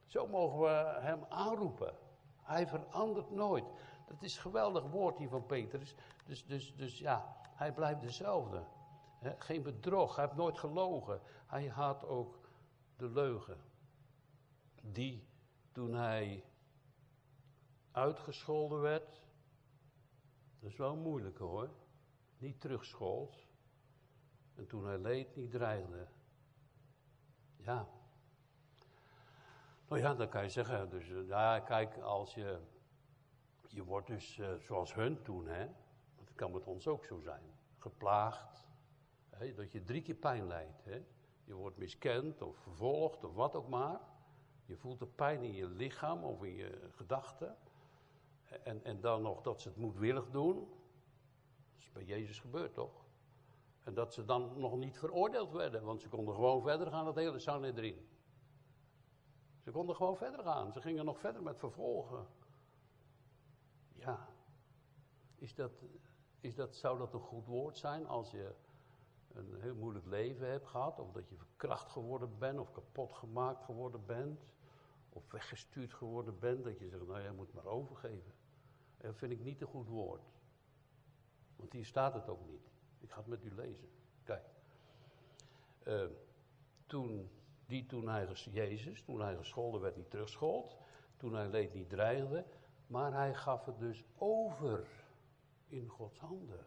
Zo 0.05 0.27
mogen 0.27 0.59
we 0.59 0.99
hem 0.99 1.25
aanroepen. 1.29 1.93
Hij 2.41 2.67
verandert 2.67 3.31
nooit. 3.31 3.65
Dat 4.07 4.21
is 4.21 4.35
een 4.35 4.41
geweldig 4.41 4.83
woord 4.83 5.17
hier 5.17 5.29
van 5.29 5.45
Petrus. 5.45 5.95
Dus, 6.25 6.45
dus, 6.45 6.75
dus 6.75 6.99
ja, 6.99 7.35
hij 7.55 7.71
blijft 7.71 8.01
dezelfde. 8.01 8.63
Geen 9.21 9.63
bedrog, 9.63 10.15
hij 10.15 10.25
heeft 10.25 10.37
nooit 10.37 10.59
gelogen. 10.59 11.21
Hij 11.47 11.69
haat 11.69 12.05
ook 12.05 12.49
de 12.97 13.09
leugen. 13.09 13.57
Die 14.81 15.27
toen 15.71 15.93
hij 15.93 16.43
uitgescholden 17.91 18.81
werd, 18.81 19.27
dat 20.59 20.69
is 20.69 20.77
wel 20.77 20.95
moeilijk 20.95 21.37
hoor, 21.37 21.69
niet 22.37 22.61
terugschold. 22.61 23.49
En 24.55 24.67
toen 24.67 24.85
hij 24.85 24.97
leed, 24.97 25.35
niet 25.35 25.51
dreigde. 25.51 26.07
Ja. 27.57 27.87
Nou 29.87 30.01
ja, 30.01 30.13
dan 30.13 30.29
kan 30.29 30.43
je 30.43 30.49
zeggen, 30.49 30.89
dus 30.89 31.09
eh, 31.09 31.27
ja, 31.27 31.59
kijk, 31.59 31.97
als 31.97 32.33
je, 32.33 32.59
je 33.67 33.83
wordt 33.83 34.07
dus 34.07 34.37
uh, 34.37 34.53
zoals 34.59 34.93
hun 34.93 35.21
toen, 35.23 35.47
hè, 35.47 35.67
het 36.15 36.33
kan 36.35 36.51
met 36.51 36.65
ons 36.65 36.87
ook 36.87 37.05
zo 37.05 37.19
zijn, 37.19 37.43
geplaagd, 37.77 38.70
dat 39.49 39.71
je 39.71 39.83
drie 39.83 40.01
keer 40.01 40.15
pijn 40.15 40.47
lijdt. 40.47 40.83
Je 41.43 41.53
wordt 41.53 41.77
miskend 41.77 42.41
of 42.41 42.57
vervolgd 42.57 43.23
of 43.23 43.33
wat 43.33 43.55
ook 43.55 43.67
maar. 43.67 43.99
Je 44.65 44.77
voelt 44.77 44.99
de 44.99 45.07
pijn 45.07 45.43
in 45.43 45.53
je 45.53 45.67
lichaam 45.67 46.23
of 46.23 46.43
in 46.43 46.55
je 46.55 46.89
gedachten. 46.91 47.57
En, 48.63 48.83
en 48.83 49.01
dan 49.01 49.21
nog 49.21 49.41
dat 49.41 49.61
ze 49.61 49.67
het 49.67 49.77
moedwillig 49.77 50.29
doen. 50.29 50.55
Dat 50.55 51.81
is 51.81 51.91
bij 51.91 52.03
Jezus 52.03 52.39
gebeurd, 52.39 52.73
toch? 52.73 53.05
En 53.83 53.93
dat 53.93 54.13
ze 54.13 54.25
dan 54.25 54.59
nog 54.59 54.75
niet 54.75 54.97
veroordeeld 54.97 55.51
werden, 55.51 55.83
want 55.83 56.01
ze 56.01 56.09
konden 56.09 56.35
gewoon 56.35 56.61
verder 56.61 56.87
gaan, 56.87 57.05
het 57.05 57.15
hele 57.15 57.39
Sanhedrin. 57.39 58.07
Ze 59.59 59.71
konden 59.71 59.95
gewoon 59.95 60.17
verder 60.17 60.43
gaan. 60.43 60.71
Ze 60.71 60.81
gingen 60.81 61.05
nog 61.05 61.19
verder 61.19 61.43
met 61.43 61.57
vervolgen. 61.57 62.27
Ja. 63.93 64.29
Is 65.35 65.55
dat, 65.55 65.71
is 66.39 66.55
dat, 66.55 66.75
zou 66.75 66.97
dat 66.97 67.13
een 67.13 67.19
goed 67.19 67.45
woord 67.45 67.77
zijn 67.77 68.07
als 68.07 68.31
je 68.31 68.55
een 69.35 69.61
heel 69.61 69.75
moeilijk 69.75 70.05
leven 70.05 70.49
hebt 70.49 70.67
gehad? 70.67 70.99
Of 70.99 71.11
dat 71.11 71.29
je 71.29 71.35
verkracht 71.35 71.89
geworden 71.91 72.37
bent, 72.37 72.59
of 72.59 72.71
kapot 72.71 73.13
gemaakt 73.13 73.63
geworden 73.63 74.05
bent? 74.05 74.41
Of 75.09 75.31
weggestuurd 75.31 75.93
geworden 75.93 76.39
bent, 76.39 76.63
dat 76.63 76.79
je 76.79 76.89
zegt, 76.89 77.07
nou 77.07 77.21
jij 77.21 77.31
moet 77.31 77.53
maar 77.53 77.65
overgeven. 77.65 78.33
Dat 78.97 79.15
vind 79.15 79.31
ik 79.31 79.43
niet 79.43 79.61
een 79.61 79.67
goed 79.67 79.87
woord. 79.87 80.21
Want 81.55 81.73
hier 81.73 81.85
staat 81.85 82.13
het 82.13 82.29
ook 82.29 82.45
niet. 82.47 82.69
Ik 82.99 83.11
ga 83.11 83.17
het 83.17 83.27
met 83.27 83.43
u 83.43 83.55
lezen. 83.55 83.89
Kijk. 84.23 84.45
Uh, 85.83 86.05
toen, 86.87 87.29
die 87.65 87.85
toen 87.85 88.07
hij, 88.07 88.27
Jezus, 88.51 89.03
toen 89.03 89.21
hij 89.21 89.35
gescholden 89.35 89.81
werd, 89.81 89.95
niet 89.95 90.09
terugschold. 90.09 90.77
Toen 91.17 91.33
hij 91.33 91.47
leed, 91.47 91.73
niet 91.73 91.89
dreigde. 91.89 92.45
Maar 92.87 93.13
hij 93.13 93.33
gaf 93.35 93.65
het 93.65 93.79
dus 93.79 94.03
over 94.17 94.87
in 95.67 95.87
Gods 95.87 96.19
handen. 96.19 96.65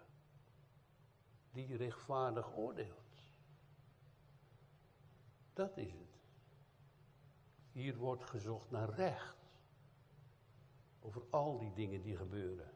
Die 1.54 1.76
rechtvaardig 1.76 2.56
oordeelt. 2.56 3.22
Dat 5.52 5.76
is 5.76 5.92
het. 5.92 6.20
Hier 7.72 7.96
wordt 7.96 8.24
gezocht 8.24 8.70
naar 8.70 8.90
recht. 8.90 9.36
Over 11.00 11.22
al 11.30 11.58
die 11.58 11.72
dingen 11.72 12.02
die 12.02 12.16
gebeuren. 12.16 12.70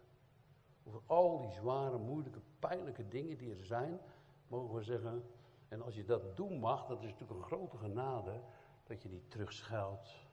Over 0.84 1.00
al 1.06 1.38
die 1.38 1.50
zware, 1.50 1.98
moeilijke, 1.98 2.40
pijnlijke 2.58 3.08
dingen 3.08 3.38
die 3.38 3.50
er 3.50 3.64
zijn, 3.64 4.00
mogen 4.48 4.74
we 4.74 4.82
zeggen, 4.82 5.24
En 5.68 5.82
als 5.82 5.94
je 5.94 6.04
dat 6.04 6.36
doen 6.36 6.58
mag, 6.58 6.86
dat 6.86 7.02
is 7.02 7.10
natuurlijk 7.10 7.40
een 7.40 7.46
grote 7.46 7.76
genade, 7.76 8.42
dat 8.84 9.02
je 9.02 9.08
niet 9.08 9.30
terugscheldt, 9.30 10.28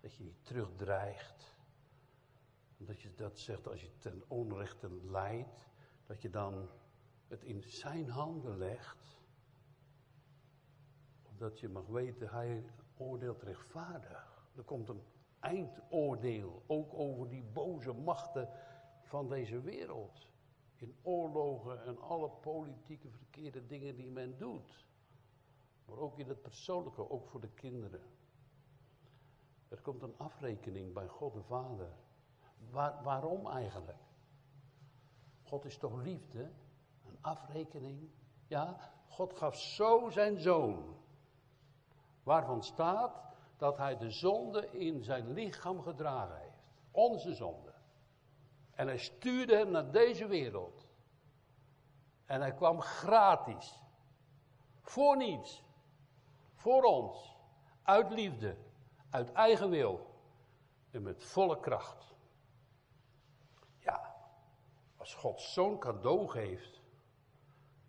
dat 0.00 0.14
je 0.14 0.22
niet 0.22 0.44
terugdreigt. 0.44 1.54
Dat 2.76 3.00
je 3.00 3.14
dat 3.14 3.38
zegt 3.38 3.68
als 3.68 3.80
je 3.80 3.98
ten 3.98 4.22
onrechte 4.28 4.90
leidt, 4.90 5.68
dat 6.06 6.22
je 6.22 6.30
dan 6.30 6.68
het 7.30 7.44
in 7.44 7.62
zijn 7.62 8.08
handen 8.08 8.58
legt. 8.58 9.18
Omdat 11.22 11.60
je 11.60 11.68
mag 11.68 11.86
weten, 11.86 12.28
hij 12.28 12.64
oordeelt 12.96 13.42
rechtvaardig. 13.42 14.48
Er 14.56 14.62
komt 14.62 14.88
een 14.88 15.02
eindoordeel, 15.38 16.62
ook 16.66 16.94
over 16.94 17.28
die 17.28 17.42
boze 17.42 17.92
machten 17.92 18.48
van 19.02 19.28
deze 19.28 19.60
wereld. 19.60 20.28
In 20.76 20.96
oorlogen 21.02 21.84
en 21.84 22.00
alle 22.00 22.30
politieke 22.30 23.10
verkeerde 23.10 23.66
dingen 23.66 23.96
die 23.96 24.10
men 24.10 24.38
doet. 24.38 24.86
Maar 25.84 25.98
ook 25.98 26.18
in 26.18 26.28
het 26.28 26.42
persoonlijke, 26.42 27.10
ook 27.10 27.28
voor 27.28 27.40
de 27.40 27.50
kinderen. 27.54 28.02
Er 29.68 29.80
komt 29.80 30.02
een 30.02 30.16
afrekening 30.16 30.92
bij 30.92 31.08
God 31.08 31.32
de 31.32 31.42
Vader. 31.42 31.92
Waar, 32.70 33.02
waarom 33.02 33.46
eigenlijk? 33.46 33.98
God 35.42 35.64
is 35.64 35.76
toch 35.76 36.02
liefde? 36.02 36.50
Afrekening? 37.20 38.10
Ja, 38.46 38.76
God 39.08 39.36
gaf 39.36 39.56
zo 39.56 40.10
zijn 40.10 40.40
zoon. 40.40 40.96
Waarvan 42.22 42.62
staat 42.62 43.22
dat 43.56 43.76
hij 43.76 43.96
de 43.96 44.10
zonde 44.10 44.70
in 44.70 45.02
zijn 45.04 45.32
lichaam 45.32 45.82
gedragen 45.82 46.36
heeft. 46.36 46.62
Onze 46.90 47.34
zonde. 47.34 47.72
En 48.74 48.86
hij 48.86 48.98
stuurde 48.98 49.56
hem 49.56 49.70
naar 49.70 49.90
deze 49.90 50.26
wereld. 50.26 50.86
En 52.26 52.40
hij 52.40 52.54
kwam 52.54 52.80
gratis. 52.80 53.82
Voor 54.80 55.16
niets. 55.16 55.64
Voor 56.54 56.82
ons. 56.82 57.36
Uit 57.82 58.10
liefde. 58.10 58.56
Uit 59.10 59.32
eigen 59.32 59.70
wil. 59.70 60.06
En 60.90 61.02
met 61.02 61.24
volle 61.24 61.60
kracht. 61.60 62.14
Ja, 63.78 64.14
als 64.96 65.14
God 65.14 65.40
zo'n 65.40 65.78
cadeau 65.78 66.28
geeft. 66.28 66.79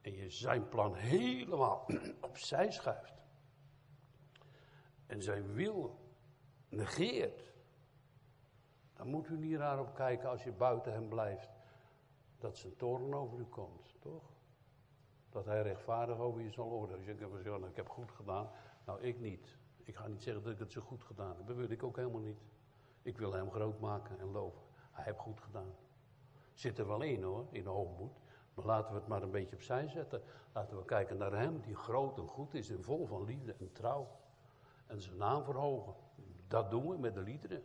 En 0.02 0.14
je 0.14 0.30
zijn 0.30 0.70
plan 0.70 0.96
helemaal 0.96 1.86
opzij 2.22 2.72
schuift 2.72 3.22
en 5.12 5.22
zijn 5.22 5.54
wil 5.54 6.00
negeert, 6.70 7.54
dan 8.94 9.08
moet 9.08 9.30
u 9.30 9.38
niet 9.38 9.56
raar 9.56 9.80
op 9.80 9.94
kijken 9.96 10.30
als 10.30 10.44
je 10.44 10.52
buiten 10.52 10.94
hem 10.94 11.10
blijft, 11.10 11.50
dat 12.38 12.58
zijn 12.58 12.76
toren 12.76 13.14
over 13.14 13.40
u 13.40 13.46
komt, 13.46 13.96
toch? 14.00 14.24
Dat 15.30 15.46
hij 15.46 15.62
rechtvaardig 15.62 16.18
over 16.18 16.42
je 16.42 16.52
zal 16.52 16.66
oordelen. 16.66 16.98
Als 16.98 17.08
je 17.08 17.16
denkt, 17.16 17.44
nou, 17.44 17.68
ik 17.68 17.76
heb 17.76 17.90
goed 17.90 18.12
gedaan. 18.12 18.50
Nou, 18.86 19.02
ik 19.02 19.20
niet. 19.20 19.58
Ik 19.84 19.96
ga 19.96 20.08
niet 20.08 20.24
zeggen 20.24 20.44
dat 20.44 20.54
ik 20.54 20.60
het 20.60 20.72
zo 20.72 20.82
goed 20.82 21.04
gedaan 21.04 21.38
heb. 21.38 21.48
Dat 21.48 21.56
wil 21.56 21.70
ik 21.70 21.84
ook 21.84 21.96
helemaal 21.96 22.22
niet. 22.22 22.42
Ik 23.02 23.18
wil 23.18 23.34
hem 23.34 23.52
groot 23.52 23.80
maken 23.80 24.20
en 24.20 24.32
loven. 24.32 24.62
Hij 24.92 25.04
heeft 25.04 25.20
goed 25.20 25.42
gedaan. 25.42 25.76
Zit 26.54 26.78
er 26.78 26.88
wel 26.88 27.02
in 27.02 27.24
hoor, 27.24 27.48
in 27.52 27.64
de 27.64 27.70
hoogmoed. 27.70 28.20
Laten 28.66 28.94
we 28.94 29.00
het 29.00 29.08
maar 29.08 29.24
een 29.24 29.32
beetje 29.32 29.56
opzij 29.56 29.88
zetten. 29.88 30.22
Laten 30.54 30.78
we 30.78 30.86
kijken 30.86 31.18
naar 31.18 31.34
hem 31.34 31.62
die 31.62 31.76
groot 31.76 32.18
en 32.18 32.28
goed 32.28 32.54
is 32.54 32.70
en 32.70 32.84
vol 32.84 33.06
van 33.06 33.24
liefde 33.24 33.56
en 33.60 33.72
trouw 33.72 34.08
en 34.88 35.02
zijn 35.02 35.18
naam 35.18 35.44
verhogen. 35.44 35.94
Dat 36.48 36.70
doen 36.70 36.90
we 36.90 36.98
met 36.98 37.14
de 37.14 37.22
liederen. 37.22 37.64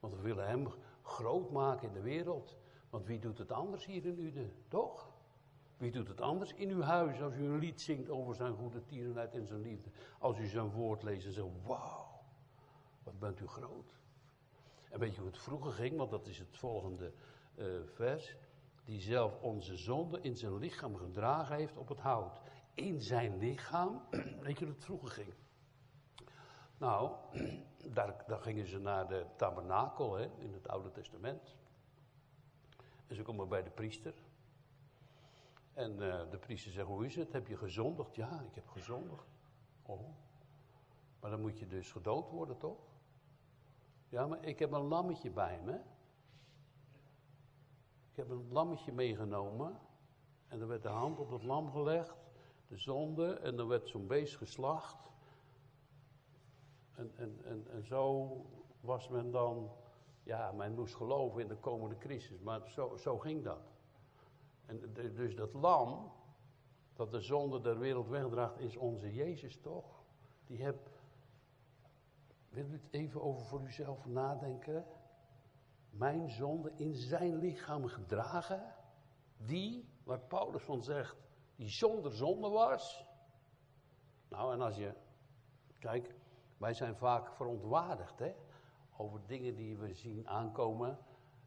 Want 0.00 0.14
we 0.14 0.22
willen 0.22 0.46
hem 0.46 0.68
groot 1.02 1.50
maken 1.50 1.88
in 1.88 1.94
de 1.94 2.00
wereld. 2.00 2.56
Want 2.90 3.06
wie 3.06 3.18
doet 3.18 3.38
het 3.38 3.52
anders 3.52 3.86
hier 3.86 4.04
in 4.04 4.18
Uden, 4.18 4.52
toch? 4.68 5.12
Wie 5.76 5.90
doet 5.90 6.08
het 6.08 6.20
anders 6.20 6.54
in 6.54 6.70
uw 6.70 6.80
huis 6.80 7.22
als 7.22 7.34
u 7.34 7.44
een 7.44 7.58
lied 7.58 7.80
zingt 7.80 8.10
over 8.10 8.34
zijn 8.34 8.54
goede 8.54 8.84
tierenheid 8.84 9.34
en 9.34 9.46
zijn 9.46 9.60
liefde? 9.60 9.90
Als 10.18 10.38
u 10.38 10.46
zijn 10.46 10.70
woord 10.70 11.02
leest 11.02 11.26
en 11.26 11.32
zegt, 11.32 11.46
wauw, 11.66 12.20
wat 13.02 13.18
bent 13.18 13.40
u 13.40 13.46
groot. 13.46 13.98
En 14.90 14.98
weet 14.98 15.14
je 15.14 15.20
hoe 15.20 15.30
het 15.30 15.38
vroeger 15.38 15.72
ging, 15.72 15.96
want 15.96 16.10
dat 16.10 16.26
is 16.26 16.38
het 16.38 16.56
volgende 16.56 17.12
uh, 17.54 17.66
vers. 17.84 18.36
Die 18.84 19.00
zelf 19.00 19.40
onze 19.40 19.76
zonde 19.76 20.20
in 20.20 20.36
zijn 20.36 20.58
lichaam 20.58 20.96
gedragen 20.96 21.56
heeft 21.56 21.76
op 21.76 21.88
het 21.88 22.00
hout. 22.00 22.40
In 22.74 23.00
zijn 23.00 23.38
lichaam, 23.38 24.02
weet 24.40 24.58
je 24.58 24.64
hoe 24.64 24.74
het 24.74 24.84
vroeger 24.84 25.10
ging? 25.10 25.34
Nou, 26.78 27.16
daar, 27.92 28.24
daar 28.26 28.40
gingen 28.40 28.66
ze 28.66 28.78
naar 28.78 29.08
de 29.08 29.26
tabernakel 29.36 30.14
hè, 30.14 30.30
in 30.38 30.52
het 30.52 30.68
Oude 30.68 30.90
Testament. 30.90 31.56
En 33.06 33.14
ze 33.14 33.22
komen 33.22 33.48
bij 33.48 33.62
de 33.62 33.70
priester. 33.70 34.14
En 35.72 35.92
uh, 35.92 36.30
de 36.30 36.38
priester 36.38 36.72
zegt, 36.72 36.86
hoe 36.86 37.06
is 37.06 37.16
het? 37.16 37.32
Heb 37.32 37.46
je 37.46 37.56
gezondigd? 37.56 38.14
Ja, 38.14 38.40
ik 38.48 38.54
heb 38.54 38.68
gezondigd. 38.68 39.26
Oh. 39.82 40.08
Maar 41.20 41.30
dan 41.30 41.40
moet 41.40 41.58
je 41.58 41.66
dus 41.66 41.92
gedood 41.92 42.30
worden, 42.30 42.58
toch? 42.58 42.78
Ja, 44.08 44.26
maar 44.26 44.44
ik 44.44 44.58
heb 44.58 44.72
een 44.72 44.86
lammetje 44.86 45.30
bij 45.30 45.60
me. 45.64 45.80
Ik 48.14 48.20
heb 48.20 48.30
een 48.30 48.52
lammetje 48.52 48.92
meegenomen. 48.92 49.78
En 50.48 50.60
er 50.60 50.66
werd 50.66 50.82
de 50.82 50.88
hand 50.88 51.18
op 51.18 51.30
het 51.30 51.42
lam 51.42 51.70
gelegd. 51.70 52.16
De 52.68 52.76
zonde. 52.76 53.32
En 53.32 53.56
dan 53.56 53.68
werd 53.68 53.88
zo'n 53.88 54.06
beest 54.06 54.36
geslacht. 54.36 54.96
En, 56.94 57.12
en, 57.16 57.40
en, 57.44 57.66
en 57.70 57.84
zo 57.84 58.30
was 58.80 59.08
men 59.08 59.30
dan, 59.30 59.70
ja, 60.22 60.52
men 60.52 60.74
moest 60.74 60.94
geloven 60.94 61.40
in 61.40 61.48
de 61.48 61.56
komende 61.56 61.98
crisis, 61.98 62.40
maar 62.40 62.68
zo, 62.68 62.96
zo 62.96 63.18
ging 63.18 63.44
dat. 63.44 63.72
En 64.66 64.92
dus 65.14 65.36
dat 65.36 65.52
lam, 65.52 66.12
dat 66.92 67.10
de 67.10 67.20
zonde 67.20 67.60
der 67.60 67.78
wereld 67.78 68.08
wegdraagt, 68.08 68.58
is 68.58 68.76
onze 68.76 69.14
Jezus 69.14 69.60
toch? 69.60 70.02
Die 70.46 70.62
heb, 70.62 70.88
wil 72.48 72.64
u 72.64 72.72
het 72.72 72.88
even 72.90 73.22
over 73.22 73.46
voor 73.46 73.62
uzelf 73.62 74.06
nadenken? 74.06 74.84
Mijn 75.96 76.30
zonde 76.30 76.72
in 76.74 76.94
zijn 76.94 77.36
lichaam 77.36 77.86
gedragen, 77.86 78.74
die, 79.36 79.88
waar 80.04 80.20
Paulus 80.20 80.62
van 80.62 80.82
zegt, 80.82 81.16
die 81.56 81.68
zonder 81.68 82.12
zonde 82.12 82.48
was. 82.48 83.06
Nou, 84.28 84.52
en 84.52 84.60
als 84.60 84.76
je, 84.76 84.94
kijk, 85.78 86.14
wij 86.58 86.74
zijn 86.74 86.96
vaak 86.96 87.32
verontwaardigd 87.32 88.18
hè, 88.18 88.34
over 88.96 89.20
dingen 89.26 89.54
die 89.54 89.76
we 89.76 89.94
zien 89.94 90.28
aankomen. 90.28 90.98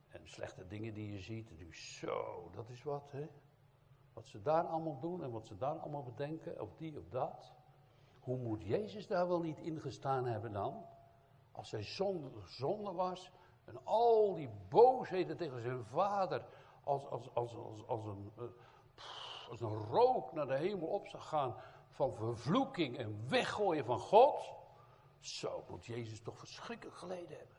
En 0.07 0.27
slechte 0.27 0.67
dingen 0.67 0.93
die 0.93 1.12
je 1.12 1.19
ziet. 1.19 1.49
En 1.49 1.73
zo, 1.73 2.49
dat 2.51 2.69
is 2.69 2.83
wat. 2.83 3.12
Hè? 3.12 3.27
Wat 4.13 4.27
ze 4.27 4.41
daar 4.41 4.63
allemaal 4.63 4.99
doen 4.99 5.23
en 5.23 5.31
wat 5.31 5.47
ze 5.47 5.57
daar 5.57 5.79
allemaal 5.79 6.03
bedenken. 6.03 6.62
Of 6.62 6.75
die 6.75 6.97
of 6.97 7.10
dat. 7.10 7.55
Hoe 8.19 8.38
moet 8.38 8.63
Jezus 8.63 9.07
daar 9.07 9.27
wel 9.27 9.41
niet 9.41 9.57
ingestaan 9.57 10.25
hebben 10.25 10.51
dan? 10.51 10.86
Als 11.51 11.71
hij 11.71 11.83
zonde, 11.83 12.29
zonde 12.45 12.91
was. 12.91 13.31
En 13.67 13.86
al 13.86 14.34
die 14.36 14.49
boosheden 14.69 15.38
tegen 15.38 15.62
zijn 15.62 15.86
vader. 15.86 16.45
Als, 16.84 17.06
als, 17.06 17.34
als, 17.34 17.56
als, 17.56 17.88
als, 17.88 18.06
een, 18.06 18.32
eh, 18.38 18.43
als 19.49 19.62
een 19.62 19.77
rook 19.77 20.34
naar 20.34 20.47
de 20.47 20.56
hemel 20.56 20.88
op 20.88 21.08
zou 21.08 21.23
gaan. 21.23 21.56
Van 21.89 22.13
vervloeking 22.13 22.97
en 22.97 23.30
weggooien 23.30 23.86
van 23.86 23.99
God. 23.99 24.53
Zo 25.19 25.63
moet 25.69 25.86
Jezus 25.86 26.21
toch 26.21 26.38
verschrikkelijk 26.38 26.97
geleden 26.97 27.38
hebben. 27.38 27.58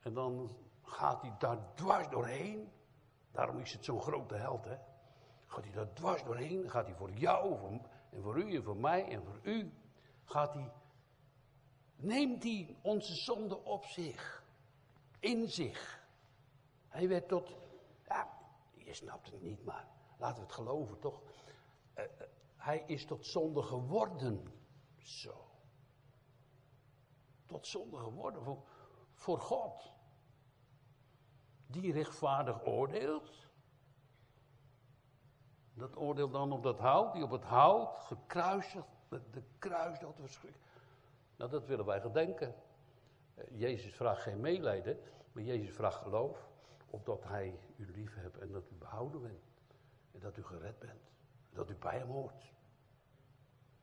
En 0.00 0.14
dan 0.14 0.56
gaat 0.82 1.22
hij 1.22 1.34
daar 1.38 1.74
dwars 1.74 2.08
doorheen. 2.08 2.72
Daarom 3.30 3.58
is 3.58 3.72
het 3.72 3.84
zo'n 3.84 4.00
grote 4.00 4.34
held, 4.34 4.64
hè. 4.64 4.76
Gaat 5.46 5.64
hij 5.64 5.72
daar 5.72 5.92
dwars 5.92 6.24
doorheen, 6.24 6.70
gaat 6.70 6.86
hij 6.86 6.94
voor 6.94 7.10
jou 7.10 7.78
en 8.10 8.22
voor 8.22 8.38
u 8.38 8.54
en 8.54 8.62
voor 8.62 8.76
mij 8.76 9.08
en 9.08 9.24
voor 9.24 9.38
u. 9.42 9.72
Gaat 10.24 10.54
hij, 10.54 10.72
neemt 12.04 12.42
hij 12.42 12.76
onze 12.82 13.14
zonde 13.14 13.64
op 13.64 13.84
zich. 13.84 14.44
In 15.18 15.48
zich. 15.48 16.06
Hij 16.88 17.08
werd 17.08 17.28
tot, 17.28 17.56
ja, 18.06 18.28
je 18.74 18.94
snapt 18.94 19.30
het 19.30 19.42
niet, 19.42 19.64
maar 19.64 19.88
laten 20.18 20.36
we 20.36 20.42
het 20.42 20.52
geloven, 20.52 20.98
toch? 20.98 21.22
Uh, 21.94 22.04
hij 22.56 22.84
is 22.86 23.06
tot 23.06 23.26
zonde 23.26 23.62
geworden. 23.62 24.52
Zo. 24.98 25.48
Tot 27.46 27.66
zonde 27.66 27.96
geworden 27.96 28.42
voor, 28.42 28.64
voor 29.12 29.40
God. 29.40 29.92
Die 31.66 31.92
rechtvaardig 31.92 32.64
oordeelt. 32.64 33.46
Dat 35.74 35.96
oordeelt 35.96 36.32
dan 36.32 36.52
op 36.52 36.62
dat 36.62 36.78
hout, 36.78 37.12
die 37.12 37.22
op 37.22 37.30
het 37.30 37.44
hout 37.44 37.98
gekruisigd, 37.98 38.86
de 39.08 39.42
kruis 39.58 39.98
dat 39.98 40.14
verschrikkelijk. 40.16 40.73
Nou, 41.36 41.50
dat 41.50 41.66
willen 41.66 41.84
wij 41.84 42.00
gedenken. 42.00 42.54
Eh, 43.34 43.44
Jezus 43.50 43.94
vraagt 43.94 44.22
geen 44.22 44.40
meelijden, 44.40 44.98
maar 45.32 45.42
Jezus 45.42 45.74
vraagt 45.74 46.02
geloof, 46.02 46.48
opdat 46.90 47.24
hij 47.24 47.58
u 47.76 47.90
lief 47.90 48.14
hebt 48.14 48.38
en 48.38 48.52
dat 48.52 48.70
u 48.70 48.74
behouden 48.74 49.22
bent. 49.22 49.52
En 50.12 50.20
dat 50.20 50.36
u 50.36 50.44
gered 50.44 50.78
bent. 50.78 51.10
Dat 51.50 51.70
u 51.70 51.76
bij 51.76 51.98
hem 51.98 52.08
hoort. 52.08 52.52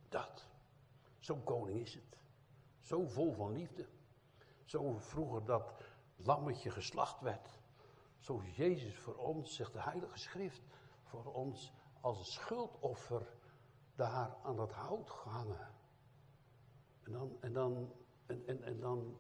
Dat. 0.10 0.48
Zo'n 1.20 1.44
koning 1.44 1.80
is 1.80 1.94
het. 1.94 2.18
Zo 2.80 3.08
vol 3.08 3.34
van 3.34 3.52
liefde. 3.52 3.88
Zo 4.66 4.98
vroeger 4.98 5.46
dat 5.46 5.74
lammetje 6.16 6.70
geslacht 6.72 7.22
werd. 7.22 7.60
Zo 8.20 8.42
Jezus 8.44 8.98
voor 8.98 9.16
ons, 9.16 9.56
zegt 9.56 9.74
de 9.74 9.82
Heilige 9.82 10.18
Schrift, 10.18 10.62
voor 11.04 11.34
ons 11.34 11.74
als 12.02 12.18
een 12.18 12.26
schuldoffer 12.26 13.36
daar 13.96 14.36
aan 14.44 14.56
dat 14.56 14.72
hout 14.72 15.10
gehangen. 15.10 15.70
En 17.04 17.12
dan, 17.12 17.38
en 17.40 17.54
dan, 17.54 17.92
en, 18.26 18.64
en, 18.64 18.80
dan 18.80 19.18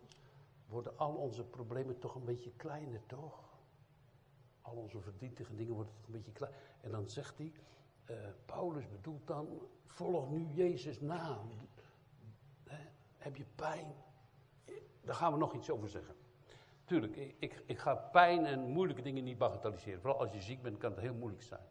worden 0.67 0.97
al 0.97 1.13
onze 1.13 1.43
problemen 1.43 1.99
toch 1.99 2.15
een 2.15 2.25
beetje 2.25 2.51
kleiner, 2.55 3.05
toch? 3.05 3.49
Al 4.61 4.75
onze 4.75 4.99
verdietige 4.99 5.55
dingen 5.55 5.73
worden 5.73 5.93
toch 5.93 6.05
een 6.05 6.11
beetje 6.11 6.31
klein. 6.31 6.53
En 6.81 6.91
dan 6.91 7.09
zegt 7.09 7.37
hij, 7.37 7.53
uh, 8.09 8.17
Paulus 8.45 8.89
bedoelt 8.89 9.27
dan, 9.27 9.47
volg 9.85 10.29
nu 10.29 10.47
Jezus 10.53 10.99
na. 11.01 11.39
Heb 13.17 13.35
je 13.35 13.45
pijn? 13.55 13.93
Daar 15.01 15.15
gaan 15.15 15.31
we 15.33 15.37
nog 15.37 15.53
iets 15.53 15.69
over 15.69 15.89
zeggen. 15.89 16.15
Tuurlijk, 16.85 17.15
ik, 17.15 17.63
ik 17.65 17.79
ga 17.79 17.95
pijn 17.95 18.45
en 18.45 18.59
moeilijke 18.59 19.01
dingen 19.01 19.23
niet 19.23 19.37
bagatelliseren. 19.37 20.01
Vooral 20.01 20.19
als 20.19 20.33
je 20.33 20.41
ziek 20.41 20.61
bent, 20.61 20.77
kan 20.77 20.91
het 20.91 20.99
heel 20.99 21.13
moeilijk 21.13 21.43
zijn. 21.43 21.61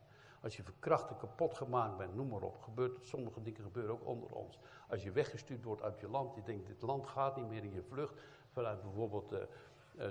Als 0.43 0.57
je 0.57 0.63
verkracht 0.63 1.11
en 1.11 1.17
kapot 1.17 1.55
gemaakt 1.55 1.97
bent, 1.97 2.15
noem 2.15 2.29
maar 2.29 2.43
op. 2.43 2.63
Gebeurt, 2.63 3.07
sommige 3.07 3.43
dingen 3.43 3.63
gebeuren 3.63 3.93
ook 3.93 4.07
onder 4.07 4.31
ons. 4.31 4.59
Als 4.89 5.03
je 5.03 5.13
weggestuurd 5.13 5.65
wordt 5.65 5.83
uit 5.83 6.01
je 6.01 6.09
land, 6.09 6.35
je 6.35 6.43
denkt, 6.43 6.67
dit 6.67 6.83
land 6.83 7.07
gaat 7.07 7.37
niet 7.37 7.49
meer 7.49 7.65
in 7.65 7.73
je 7.73 7.83
vlucht. 7.83 8.21
Vanuit 8.53 8.83
bijvoorbeeld 8.83 9.33
uh, 9.33 10.09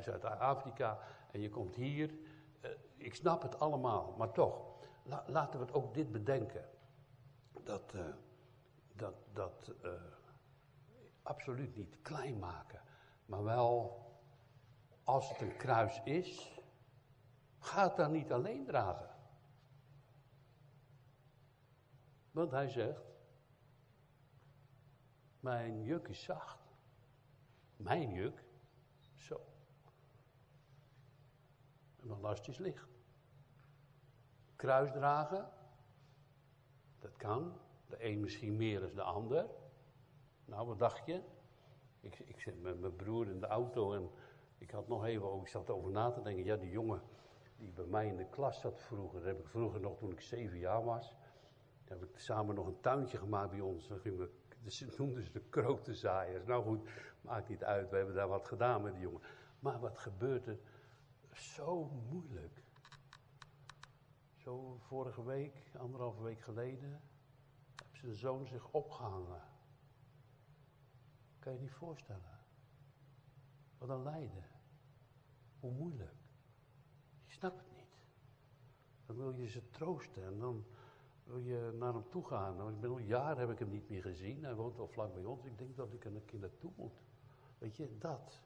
Zuid-Afrika. 0.00 0.98
En 1.30 1.40
je 1.40 1.48
komt 1.48 1.74
hier. 1.74 2.14
Ik 2.96 3.14
snap 3.14 3.42
het 3.42 3.58
allemaal, 3.58 4.14
maar 4.18 4.32
toch. 4.32 4.62
La, 5.02 5.24
laten 5.26 5.58
we 5.60 5.66
het 5.66 5.74
ook 5.74 5.94
dit 5.94 6.12
bedenken. 6.12 6.64
Dat, 7.62 7.94
dat, 8.92 9.14
dat 9.32 9.74
absoluut 11.22 11.76
niet 11.76 11.98
klein 12.02 12.38
maken. 12.38 12.80
Maar 13.26 13.44
wel, 13.44 14.02
als 15.04 15.28
het 15.28 15.40
een 15.40 15.56
kruis 15.56 16.00
is, 16.04 16.60
ga 17.58 17.94
het 17.94 18.10
niet 18.10 18.32
alleen 18.32 18.64
dragen. 18.64 19.13
Want 22.34 22.50
hij 22.50 22.68
zegt, 22.68 23.02
mijn 25.40 25.82
juk 25.82 26.08
is 26.08 26.22
zacht. 26.22 26.58
Mijn 27.76 28.12
juk, 28.12 28.44
zo. 29.14 29.40
En 32.00 32.06
mijn 32.06 32.20
last 32.20 32.48
is 32.48 32.58
licht. 32.58 32.88
Kruis 34.56 34.92
dragen, 34.92 35.50
dat 36.98 37.16
kan. 37.16 37.60
De 37.86 38.04
een 38.04 38.20
misschien 38.20 38.56
meer 38.56 38.80
dan 38.80 38.94
de 38.94 39.02
ander. 39.02 39.46
Nou, 40.44 40.66
wat 40.66 40.78
dacht 40.78 41.06
je? 41.06 41.22
Ik, 42.00 42.18
ik 42.18 42.40
zit 42.40 42.62
met 42.62 42.80
mijn 42.80 42.96
broer 42.96 43.28
in 43.28 43.40
de 43.40 43.46
auto 43.46 43.92
en 43.92 44.10
ik 44.58 44.70
had 44.70 44.88
nog 44.88 45.04
even 45.04 45.26
over, 45.26 45.42
ik 45.42 45.48
zat 45.48 45.70
over 45.70 45.90
na 45.90 46.10
te 46.10 46.22
denken. 46.22 46.44
Ja, 46.44 46.56
die 46.56 46.70
jongen 46.70 47.02
die 47.56 47.70
bij 47.70 47.86
mij 47.86 48.06
in 48.06 48.16
de 48.16 48.28
klas 48.28 48.60
zat 48.60 48.80
vroeger, 48.80 49.18
dat 49.18 49.28
heb 49.28 49.38
ik 49.38 49.48
vroeger 49.48 49.80
nog 49.80 49.96
toen 49.96 50.10
ik 50.10 50.20
zeven 50.20 50.58
jaar 50.58 50.84
was. 50.84 51.16
Daar 51.84 51.98
heb 51.98 52.08
ik 52.08 52.18
samen 52.18 52.54
nog 52.54 52.66
een 52.66 52.80
tuintje 52.80 53.18
gemaakt 53.18 53.50
bij 53.50 53.60
ons. 53.60 53.88
Dan 53.88 53.98
gingen 53.98 54.18
we, 54.18 54.94
noemden 54.96 55.22
ze 55.22 55.32
de 55.32 55.40
krotenzaaiers. 55.48 56.44
Nou 56.44 56.64
goed, 56.64 56.88
maakt 57.20 57.48
niet 57.48 57.64
uit, 57.64 57.90
we 57.90 57.96
hebben 57.96 58.14
daar 58.14 58.28
wat 58.28 58.46
gedaan 58.46 58.82
met 58.82 58.92
die 58.92 59.02
jongen. 59.02 59.20
Maar 59.58 59.80
wat 59.80 59.98
gebeurde? 59.98 60.58
Zo 61.32 61.84
moeilijk. 61.84 62.62
Zo 64.36 64.76
vorige 64.78 65.24
week, 65.24 65.70
anderhalve 65.78 66.22
week 66.22 66.40
geleden, 66.40 67.00
heeft 67.82 67.98
zijn 67.98 68.14
zoon 68.14 68.46
zich 68.46 68.70
opgehangen. 68.70 69.42
Kan 71.38 71.52
je 71.52 71.58
niet 71.58 71.72
voorstellen. 71.72 72.38
Wat 73.78 73.88
een 73.88 74.02
lijden. 74.02 74.44
Hoe 75.60 75.72
moeilijk. 75.72 76.16
Je 77.24 77.32
snapt 77.32 77.58
het 77.58 77.76
niet. 77.76 77.96
Dan 79.06 79.16
wil 79.16 79.32
je 79.32 79.48
ze 79.48 79.70
troosten 79.70 80.24
en 80.24 80.38
dan 80.38 80.64
wil 81.24 81.38
je 81.38 81.72
naar 81.78 81.92
hem 81.92 82.08
toe 82.08 82.24
gaan. 82.24 82.56
Nou, 82.56 82.72
ik 82.72 82.80
ben 82.80 82.90
al 82.90 82.98
jaren 82.98 83.38
heb 83.38 83.50
ik 83.50 83.58
hem 83.58 83.70
niet 83.70 83.88
meer 83.88 84.02
gezien. 84.02 84.44
Hij 84.44 84.54
woont 84.54 84.78
al 84.78 84.88
vlak 84.88 85.14
bij 85.14 85.24
ons. 85.24 85.44
Ik 85.44 85.58
denk 85.58 85.76
dat 85.76 85.92
ik 85.92 86.04
er 86.04 86.14
een 86.14 86.24
keer 86.24 86.40
naartoe 86.40 86.70
moet. 86.76 87.02
Weet 87.58 87.76
je, 87.76 87.98
dat. 87.98 88.40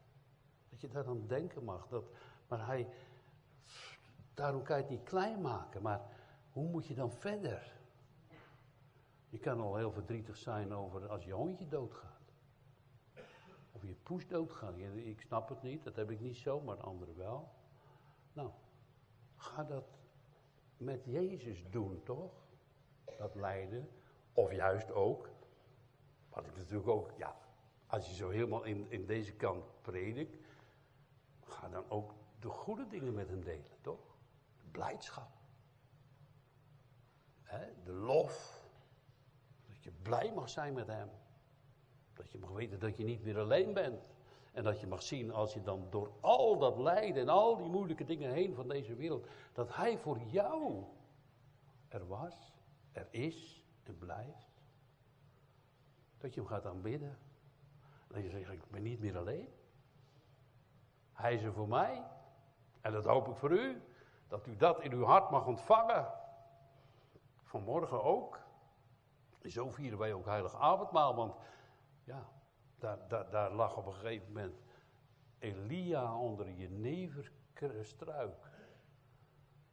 Dat 0.69 0.81
je 0.81 0.89
daar 0.89 1.07
aan 1.07 1.27
denken 1.27 1.65
mag. 1.65 1.89
Dat, 1.89 2.05
maar 2.49 2.67
hij, 2.67 2.89
daarom 4.35 4.63
kan 4.63 4.77
je 4.77 4.83
het 4.83 4.91
niet 4.91 5.03
klein 5.03 5.41
maken. 5.41 5.83
Maar 5.83 6.01
hoe 6.53 6.69
moet 6.69 6.87
je 6.87 6.95
dan 6.95 7.13
verder? 7.13 7.77
Je 9.29 9.39
kan 9.39 9.61
al 9.61 9.77
heel 9.77 9.93
verdrietig 9.93 10.37
zijn 10.37 10.73
over 10.73 11.09
als 11.09 11.25
je 11.25 11.33
hondje 11.33 11.69
doodgaat. 11.69 12.33
Of 13.73 13.83
je 13.83 13.95
poes 14.03 14.27
doodgaat. 14.27 14.77
Ik 14.95 15.21
snap 15.21 15.49
het 15.49 15.63
niet, 15.63 15.85
dat 15.85 15.97
heb 15.97 16.11
ik 16.11 16.21
niet 16.21 16.37
zo, 16.37 16.61
maar 16.61 16.77
anderen 16.77 17.17
wel. 17.17 17.49
Nou, 18.33 18.51
ga 19.37 19.65
dat 19.65 19.85
met 20.77 21.05
Jezus 21.05 21.65
doen, 21.71 22.03
toch? 22.03 22.48
Dat 23.17 23.35
lijden. 23.35 23.89
Of 24.33 24.53
juist 24.53 24.93
ook, 24.93 25.29
wat 26.29 26.47
ik 26.47 26.57
natuurlijk 26.57 26.89
ook, 26.89 27.11
ja, 27.17 27.37
als 27.87 28.09
je 28.09 28.15
zo 28.15 28.29
helemaal 28.31 28.65
in, 28.65 28.87
in 28.89 29.07
deze 29.07 29.33
kant 29.33 29.65
predik, 29.83 30.39
ga 31.45 31.69
dan 31.69 31.85
ook 31.89 32.15
de 32.41 32.49
goede 32.49 32.87
dingen 32.87 33.15
met 33.15 33.29
hem 33.29 33.45
delen, 33.45 33.77
toch? 33.81 34.17
De 34.61 34.69
blijdschap. 34.71 35.29
de 37.85 37.93
lof. 37.93 38.67
Dat 39.67 39.83
je 39.83 39.91
blij 40.03 40.33
mag 40.33 40.49
zijn 40.49 40.75
met 40.75 40.87
hem. 40.87 41.11
Dat 42.15 42.31
je 42.31 42.39
mag 42.39 42.51
weten 42.51 42.79
dat 42.79 42.97
je 42.97 43.05
niet 43.05 43.23
meer 43.23 43.39
alleen 43.39 43.75
bent. 43.75 44.09
En 44.53 44.65
dat 44.65 44.81
je 44.81 44.87
mag 44.87 45.03
zien 45.03 45.33
als 45.33 45.55
je 45.55 45.63
dan 45.63 45.87
door 45.91 46.13
al 46.21 46.59
dat 46.59 46.79
lijden 46.79 47.23
en 47.23 47.29
al 47.29 47.57
die 47.57 47.69
moeilijke 47.69 48.05
dingen 48.05 48.33
heen 48.33 48.55
van 48.55 48.69
deze 48.69 48.95
wereld, 48.95 49.27
dat 49.53 49.75
Hij 49.75 49.99
voor 49.99 50.19
jou 50.19 50.85
er 51.89 52.07
was, 52.07 52.53
er 52.99 53.07
is 53.11 53.65
en 53.83 53.99
blijft. 53.99 54.63
Dat 56.19 56.35
je 56.35 56.41
hem 56.41 56.49
gaat 56.49 56.67
aanbidden. 56.67 57.19
Dat 58.09 58.23
je 58.23 58.31
zegt, 58.31 58.51
ik 58.51 58.71
ben 58.71 58.83
niet 58.83 59.01
meer 59.01 59.19
alleen. 59.19 59.49
Hij 61.13 61.35
is 61.35 61.43
er 61.43 61.53
voor 61.53 61.69
mij. 61.69 62.03
En 62.81 62.93
dat 62.93 63.05
hoop 63.05 63.29
ik 63.29 63.37
voor 63.37 63.53
u. 63.53 63.83
Dat 64.29 64.47
u 64.47 64.57
dat 64.57 64.81
in 64.81 64.93
uw 64.93 65.05
hart 65.05 65.31
mag 65.31 65.47
ontvangen. 65.47 66.13
Vanmorgen 67.43 68.03
ook. 68.03 68.41
Zo 69.43 69.71
vieren 69.71 69.99
wij 69.99 70.13
ook 70.13 70.27
heilig 70.27 70.55
avondmaal. 70.55 71.15
Want 71.15 71.35
ja, 72.05 72.29
daar, 72.79 73.09
daar, 73.09 73.31
daar 73.31 73.53
lag 73.53 73.77
op 73.77 73.87
een 73.87 73.95
gegeven 73.95 74.27
moment 74.27 74.61
Elia 75.39 76.17
onder 76.17 76.51
je 76.51 76.69
struik. 77.85 78.51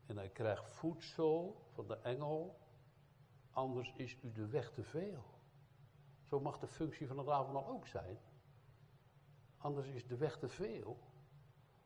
En 0.06 0.18
hij 0.18 0.30
krijgt 0.30 0.68
voedsel 0.68 1.62
van 1.74 1.88
de 1.88 1.98
engel, 1.98 2.60
anders 3.56 3.94
is 3.96 4.18
u 4.24 4.32
de 4.32 4.48
weg 4.48 4.72
te 4.72 4.84
veel. 4.84 5.24
Zo 6.24 6.40
mag 6.40 6.60
de 6.60 6.68
functie 6.68 7.08
van 7.08 7.18
het 7.18 7.28
avondmaal 7.28 7.68
ook 7.68 7.88
zijn. 7.88 8.18
Anders 9.58 9.88
is 9.88 10.08
de 10.08 10.18
weg 10.18 10.38
te 10.38 10.48
veel. 10.48 11.00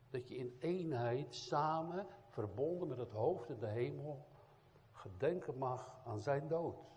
Dat 0.10 0.28
je 0.28 0.36
in 0.36 0.58
eenheid, 0.60 1.36
samen, 1.36 2.08
verbonden 2.28 2.88
met 2.88 2.98
het 2.98 3.12
hoofd 3.12 3.50
en 3.50 3.60
de 3.60 3.68
hemel, 3.68 4.28
gedenken 4.92 5.58
mag 5.58 6.02
aan 6.06 6.22
zijn 6.22 6.48
dood. 6.48 6.88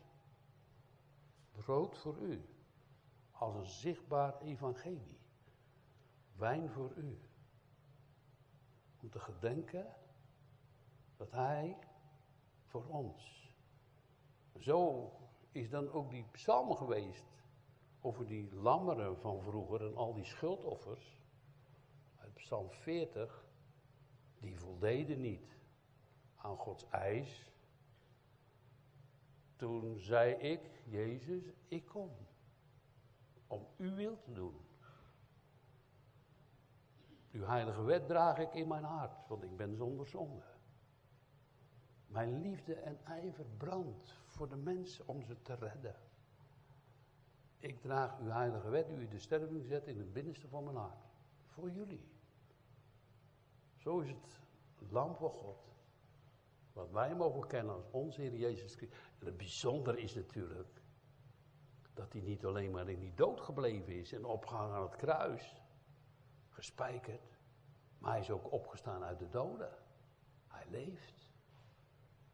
Brood 1.52 1.98
voor 1.98 2.18
u 2.18 2.44
als 3.30 3.54
een 3.54 3.66
zichtbaar 3.66 4.40
evangelie. 4.40 5.18
Wijn 6.36 6.70
voor 6.70 6.92
u. 6.96 7.20
Om 9.00 9.10
te 9.10 9.20
gedenken 9.20 9.94
dat 11.16 11.30
Hij 11.30 11.78
voor 12.66 12.86
ons. 12.86 13.41
Zo 14.58 15.10
is 15.52 15.70
dan 15.70 15.90
ook 15.90 16.10
die 16.10 16.26
psalm 16.30 16.74
geweest 16.74 17.24
over 18.00 18.26
die 18.26 18.54
lammeren 18.54 19.18
van 19.18 19.42
vroeger 19.42 19.86
en 19.86 19.96
al 19.96 20.14
die 20.14 20.24
schuldoffers. 20.24 21.20
Uit 22.16 22.34
psalm 22.34 22.70
40, 22.70 23.44
die 24.38 24.58
voldeden 24.58 25.20
niet 25.20 25.56
aan 26.36 26.56
Gods 26.56 26.88
eis. 26.88 27.50
Toen 29.56 29.98
zei 29.98 30.34
ik, 30.34 30.82
Jezus, 30.84 31.52
ik 31.68 31.84
kom 31.84 32.10
om 33.46 33.66
uw 33.76 33.94
wil 33.94 34.18
te 34.18 34.32
doen. 34.32 34.60
Uw 37.32 37.44
heilige 37.44 37.82
wet 37.82 38.06
draag 38.06 38.38
ik 38.38 38.54
in 38.54 38.68
mijn 38.68 38.84
hart, 38.84 39.28
want 39.28 39.42
ik 39.42 39.56
ben 39.56 39.76
zonder 39.76 40.06
zonde. 40.06 40.42
Mijn 42.06 42.40
liefde 42.40 42.74
en 42.74 43.04
ijver 43.04 43.46
brandt 43.56 44.20
voor 44.42 44.50
de 44.50 44.56
mensen 44.56 45.08
om 45.08 45.22
ze 45.22 45.42
te 45.42 45.54
redden. 45.54 45.96
Ik 47.58 47.80
draag 47.80 48.18
uw 48.20 48.28
heilige 48.28 48.68
wet, 48.68 48.90
u 48.90 49.08
de 49.08 49.18
sterving 49.18 49.64
zet 49.64 49.86
in 49.86 49.98
het 49.98 50.12
binnenste 50.12 50.48
van 50.48 50.64
mijn 50.64 50.76
hart. 50.76 51.04
Voor 51.46 51.70
jullie. 51.70 52.08
Zo 53.76 53.98
is 53.98 54.08
het 54.08 54.40
lam 54.90 55.16
van 55.16 55.30
God. 55.30 55.74
Wat 56.72 56.90
wij 56.90 57.14
mogen 57.14 57.46
kennen 57.46 57.74
als 57.74 57.90
onze 57.90 58.20
Heer 58.20 58.34
Jezus 58.34 58.74
Christus. 58.74 58.98
En 59.18 59.26
het 59.26 59.36
bijzondere 59.36 60.00
is 60.00 60.14
natuurlijk 60.14 60.82
dat 61.94 62.12
hij 62.12 62.22
niet 62.22 62.44
alleen 62.44 62.70
maar 62.70 62.88
in 62.88 63.00
die 63.00 63.14
dood 63.14 63.40
gebleven 63.40 63.92
is 63.92 64.12
en 64.12 64.24
opgehangen 64.24 64.76
aan 64.76 64.82
het 64.82 64.96
kruis, 64.96 65.62
gespijkerd, 66.48 67.38
maar 67.98 68.10
hij 68.10 68.20
is 68.20 68.30
ook 68.30 68.52
opgestaan 68.52 69.02
uit 69.02 69.18
de 69.18 69.28
doden. 69.28 69.78
Hij 70.46 70.66
leeft. 70.70 71.30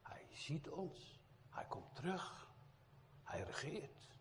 Hij 0.02 0.26
ziet 0.30 0.70
ons. 0.70 1.17
Hij 1.58 1.66
komt 1.66 1.94
terug. 1.94 2.48
Hij 3.22 3.42
regeert. 3.42 4.18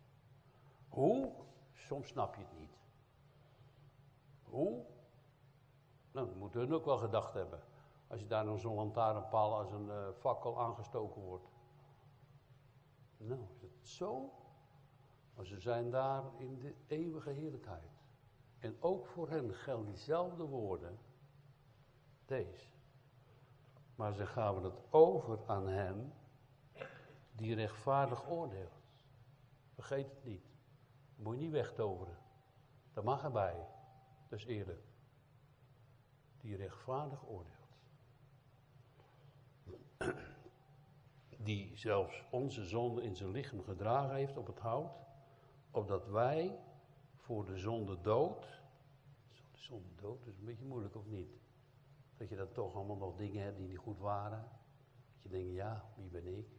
Hoe? 0.88 1.32
Soms 1.72 2.08
snap 2.08 2.34
je 2.34 2.40
het 2.40 2.58
niet. 2.58 2.78
Hoe? 4.42 4.84
Nou, 6.12 6.26
dat 6.26 6.36
moeten 6.36 6.60
hun 6.60 6.74
ook 6.74 6.84
wel 6.84 6.98
gedacht 6.98 7.34
hebben. 7.34 7.60
Als 8.06 8.20
je 8.20 8.26
daar 8.26 8.44
nog 8.44 8.60
zo'n 8.60 8.74
lantaarnpaal 8.74 9.54
als 9.58 9.70
een 9.70 9.86
uh, 9.86 10.08
fakkel 10.18 10.60
aangestoken 10.60 11.22
wordt. 11.22 11.48
Nou, 13.16 13.40
is 13.54 13.62
het 13.62 13.88
zo? 13.88 14.32
Maar 15.34 15.44
ze 15.46 15.60
zijn 15.60 15.90
daar 15.90 16.22
in 16.38 16.58
de 16.58 16.74
eeuwige 16.86 17.30
heerlijkheid. 17.30 17.90
En 18.58 18.76
ook 18.80 19.06
voor 19.06 19.28
hen 19.28 19.54
gelden 19.54 19.86
diezelfde 19.86 20.44
woorden. 20.44 20.98
Deze. 22.24 22.66
Maar 23.94 24.12
ze 24.12 24.26
gaven 24.26 24.62
het 24.62 24.80
over 24.90 25.38
aan 25.46 25.68
hem 25.68 26.12
die 27.38 27.54
rechtvaardig 27.54 28.28
oordeelt. 28.28 28.82
Vergeet 29.74 30.10
het 30.10 30.24
niet. 30.24 30.46
Moet 31.16 31.34
je 31.34 31.40
niet 31.40 31.50
wegtoveren. 31.50 32.18
Dat 32.92 33.04
mag 33.04 33.24
erbij. 33.24 33.66
Dat 34.28 34.38
is 34.38 34.44
eerlijk. 34.44 34.84
Die 36.40 36.56
rechtvaardig 36.56 37.26
oordeelt. 37.26 37.56
Die 41.36 41.76
zelfs 41.76 42.24
onze 42.30 42.64
zonde 42.64 43.02
in 43.02 43.16
zijn 43.16 43.30
lichaam 43.30 43.62
gedragen 43.62 44.14
heeft 44.14 44.36
op 44.36 44.46
het 44.46 44.58
hout. 44.58 44.98
Opdat 45.70 46.06
wij 46.06 46.58
voor 47.16 47.44
de 47.44 47.58
zonde 47.58 48.00
dood. 48.00 48.62
De 49.52 49.58
zonde 49.58 49.94
dood 49.94 50.26
is 50.26 50.38
een 50.38 50.44
beetje 50.44 50.64
moeilijk 50.64 50.96
of 50.96 51.06
niet? 51.06 51.30
Dat 52.16 52.28
je 52.28 52.36
dan 52.36 52.52
toch 52.52 52.74
allemaal 52.74 52.96
nog 52.96 53.16
dingen 53.16 53.42
hebt 53.42 53.56
die 53.56 53.66
niet 53.66 53.78
goed 53.78 53.98
waren. 53.98 54.48
Dat 55.22 55.22
je 55.22 55.28
denkt, 55.28 55.54
ja, 55.54 55.84
wie 55.96 56.08
ben 56.08 56.38
ik? 56.38 56.57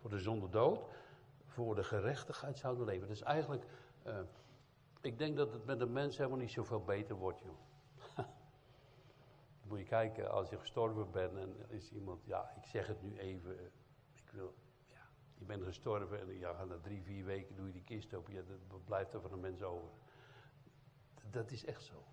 Voor 0.00 0.10
de 0.10 0.18
zonde 0.18 0.48
dood, 0.48 0.80
voor 1.46 1.74
de 1.74 1.84
gerechtigheid 1.84 2.58
zouden 2.58 2.84
leven. 2.84 3.08
Dus 3.08 3.22
eigenlijk, 3.22 3.64
uh, 4.06 4.18
ik 5.00 5.18
denk 5.18 5.36
dat 5.36 5.52
het 5.52 5.64
met 5.64 5.78
de 5.78 5.86
mens 5.86 6.16
helemaal 6.16 6.38
niet 6.38 6.50
zoveel 6.50 6.84
beter 6.84 7.16
wordt, 7.16 7.40
joh. 7.40 7.58
moet 9.68 9.78
je 9.78 9.84
kijken, 9.84 10.30
als 10.30 10.48
je 10.48 10.58
gestorven 10.58 11.10
bent 11.10 11.36
en 11.36 11.56
is 11.68 11.90
iemand, 11.92 12.24
ja, 12.24 12.52
ik 12.56 12.66
zeg 12.66 12.86
het 12.86 13.02
nu 13.02 13.18
even, 13.18 13.58
eh, 13.58 13.64
ik 14.12 14.30
wil, 14.30 14.54
ja, 14.92 15.08
je 15.34 15.44
bent 15.44 15.64
gestorven 15.64 16.20
en 16.20 16.38
ja, 16.38 16.64
na 16.64 16.78
drie, 16.78 17.02
vier 17.02 17.24
weken 17.24 17.56
doe 17.56 17.66
je 17.66 17.72
die 17.72 17.84
kist 17.84 18.14
open, 18.14 18.32
ja, 18.32 18.42
blijft 18.84 19.14
er 19.14 19.20
van 19.20 19.32
een 19.32 19.40
mens 19.40 19.62
over. 19.62 19.88
Dat 21.30 21.50
is 21.50 21.64
echt 21.64 21.82
zo. 21.82 22.04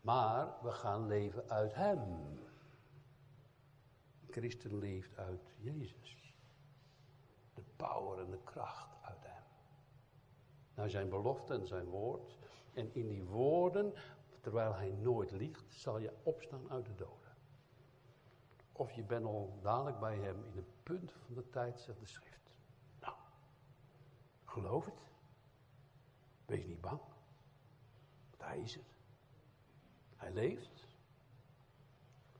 Maar 0.00 0.48
we 0.62 0.72
gaan 0.72 1.06
leven 1.06 1.50
uit 1.50 1.74
Hem. 1.74 2.38
Christen 4.30 4.78
leeft 4.78 5.16
uit 5.16 5.54
Jezus. 5.56 6.27
Power 7.78 8.18
en 8.18 8.30
de 8.30 8.38
kracht 8.44 8.96
uit 9.00 9.22
Hem. 9.22 9.42
Naar 10.74 10.90
zijn 10.90 11.08
belofte 11.08 11.54
en 11.54 11.66
zijn 11.66 11.84
woord. 11.84 12.38
En 12.72 12.94
in 12.94 13.08
die 13.08 13.24
woorden, 13.24 13.94
terwijl 14.40 14.74
Hij 14.74 14.90
nooit 14.90 15.30
liegt, 15.30 15.74
zal 15.74 15.98
je 15.98 16.12
opstaan 16.22 16.70
uit 16.70 16.86
de 16.86 16.94
doden. 16.94 17.36
Of 18.72 18.92
je 18.92 19.02
bent 19.02 19.24
al 19.24 19.58
dadelijk 19.62 19.98
bij 19.98 20.16
Hem 20.16 20.44
in 20.44 20.56
een 20.56 20.72
punt 20.82 21.12
van 21.12 21.34
de 21.34 21.48
tijd, 21.48 21.80
zegt 21.80 22.00
de 22.00 22.06
schrift. 22.06 22.50
Nou, 23.00 23.14
geloof 24.44 24.84
het. 24.84 25.06
Wees 26.46 26.66
niet 26.66 26.80
bang. 26.80 27.00
Want 28.30 28.42
Hij 28.42 28.60
is 28.60 28.74
het. 28.74 28.96
Hij 30.16 30.32
leeft. 30.32 30.86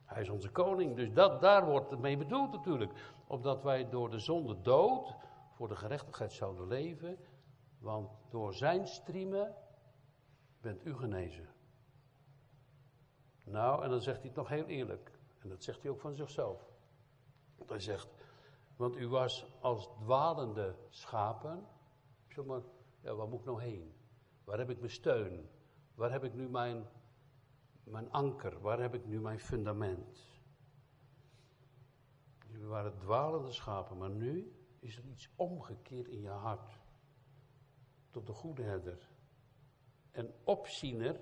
Hij 0.05 0.23
is 0.23 0.29
onze 0.29 0.51
koning. 0.51 0.97
Dus 0.97 1.13
dat, 1.13 1.41
daar 1.41 1.67
wordt 1.67 1.91
het 1.91 2.01
mee 2.01 2.17
bedoeld 2.17 2.53
natuurlijk. 2.53 2.93
Opdat 3.27 3.63
wij 3.63 3.89
door 3.89 4.11
de 4.11 4.19
zonde 4.19 4.61
dood 4.61 5.15
voor 5.59 5.69
de 5.69 5.77
gerechtigheid 5.77 6.33
zouden 6.33 6.67
leven. 6.67 7.19
Want 7.79 8.11
door 8.31 8.55
zijn 8.55 8.87
striemen 8.87 9.55
bent 10.61 10.85
u 10.85 10.95
genezen. 10.95 11.49
Nou, 13.45 13.83
en 13.83 13.91
dan 13.91 14.01
zegt 14.01 14.19
hij 14.19 14.27
het 14.27 14.37
nog 14.37 14.49
heel 14.49 14.65
eerlijk. 14.67 15.13
En 15.39 15.49
dat 15.49 15.63
zegt 15.63 15.83
hij 15.83 15.91
ook 15.91 16.01
van 16.01 16.15
zichzelf. 16.15 16.71
Hij 17.67 17.81
zegt, 17.81 18.09
want 18.77 18.97
u 18.97 19.09
was 19.09 19.47
als 19.61 19.89
dwalende 20.01 20.77
schapen. 20.89 21.67
Zeg 22.29 22.45
maar, 22.45 22.63
ja, 23.01 23.15
waar 23.15 23.29
moet 23.29 23.41
ik 23.41 23.47
nou 23.47 23.63
heen? 23.63 23.95
Waar 24.45 24.59
heb 24.59 24.71
ik 24.71 24.79
mijn 24.79 24.91
steun? 24.91 25.49
Waar 25.95 26.11
heb 26.11 26.25
ik 26.25 26.35
nu 26.35 26.49
mijn 26.49 26.87
mijn 27.85 28.11
anker, 28.11 28.61
waar 28.61 28.81
heb 28.81 28.95
ik 28.95 29.07
nu 29.07 29.21
mijn 29.21 29.41
fundament? 29.41 30.41
Jullie 32.47 32.67
waren 32.67 32.99
dwalende 32.99 33.53
schapen, 33.53 33.99
maar 33.99 34.11
nu 34.11 34.58
is 34.79 34.97
er 34.97 35.05
iets 35.05 35.29
omgekeerd 35.37 36.09
in 36.09 36.21
je 36.21 36.29
hart. 36.29 36.79
Tot 38.11 38.27
de 38.27 38.33
goede 38.33 38.63
herder. 38.63 39.09
En 40.11 40.35
opziener 40.45 41.21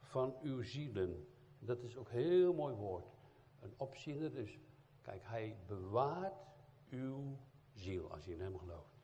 van 0.00 0.36
uw 0.42 0.62
zielen. 0.62 1.28
Dat 1.58 1.82
is 1.82 1.96
ook 1.96 2.08
een 2.08 2.14
heel 2.14 2.54
mooi 2.54 2.74
woord. 2.74 3.06
Een 3.60 3.74
opziener, 3.76 4.32
dus 4.32 4.58
kijk, 5.02 5.22
hij 5.24 5.56
bewaart 5.66 6.46
uw 6.90 7.38
ziel 7.72 8.12
als 8.12 8.24
je 8.24 8.32
in 8.32 8.40
hem 8.40 8.58
gelooft. 8.58 8.96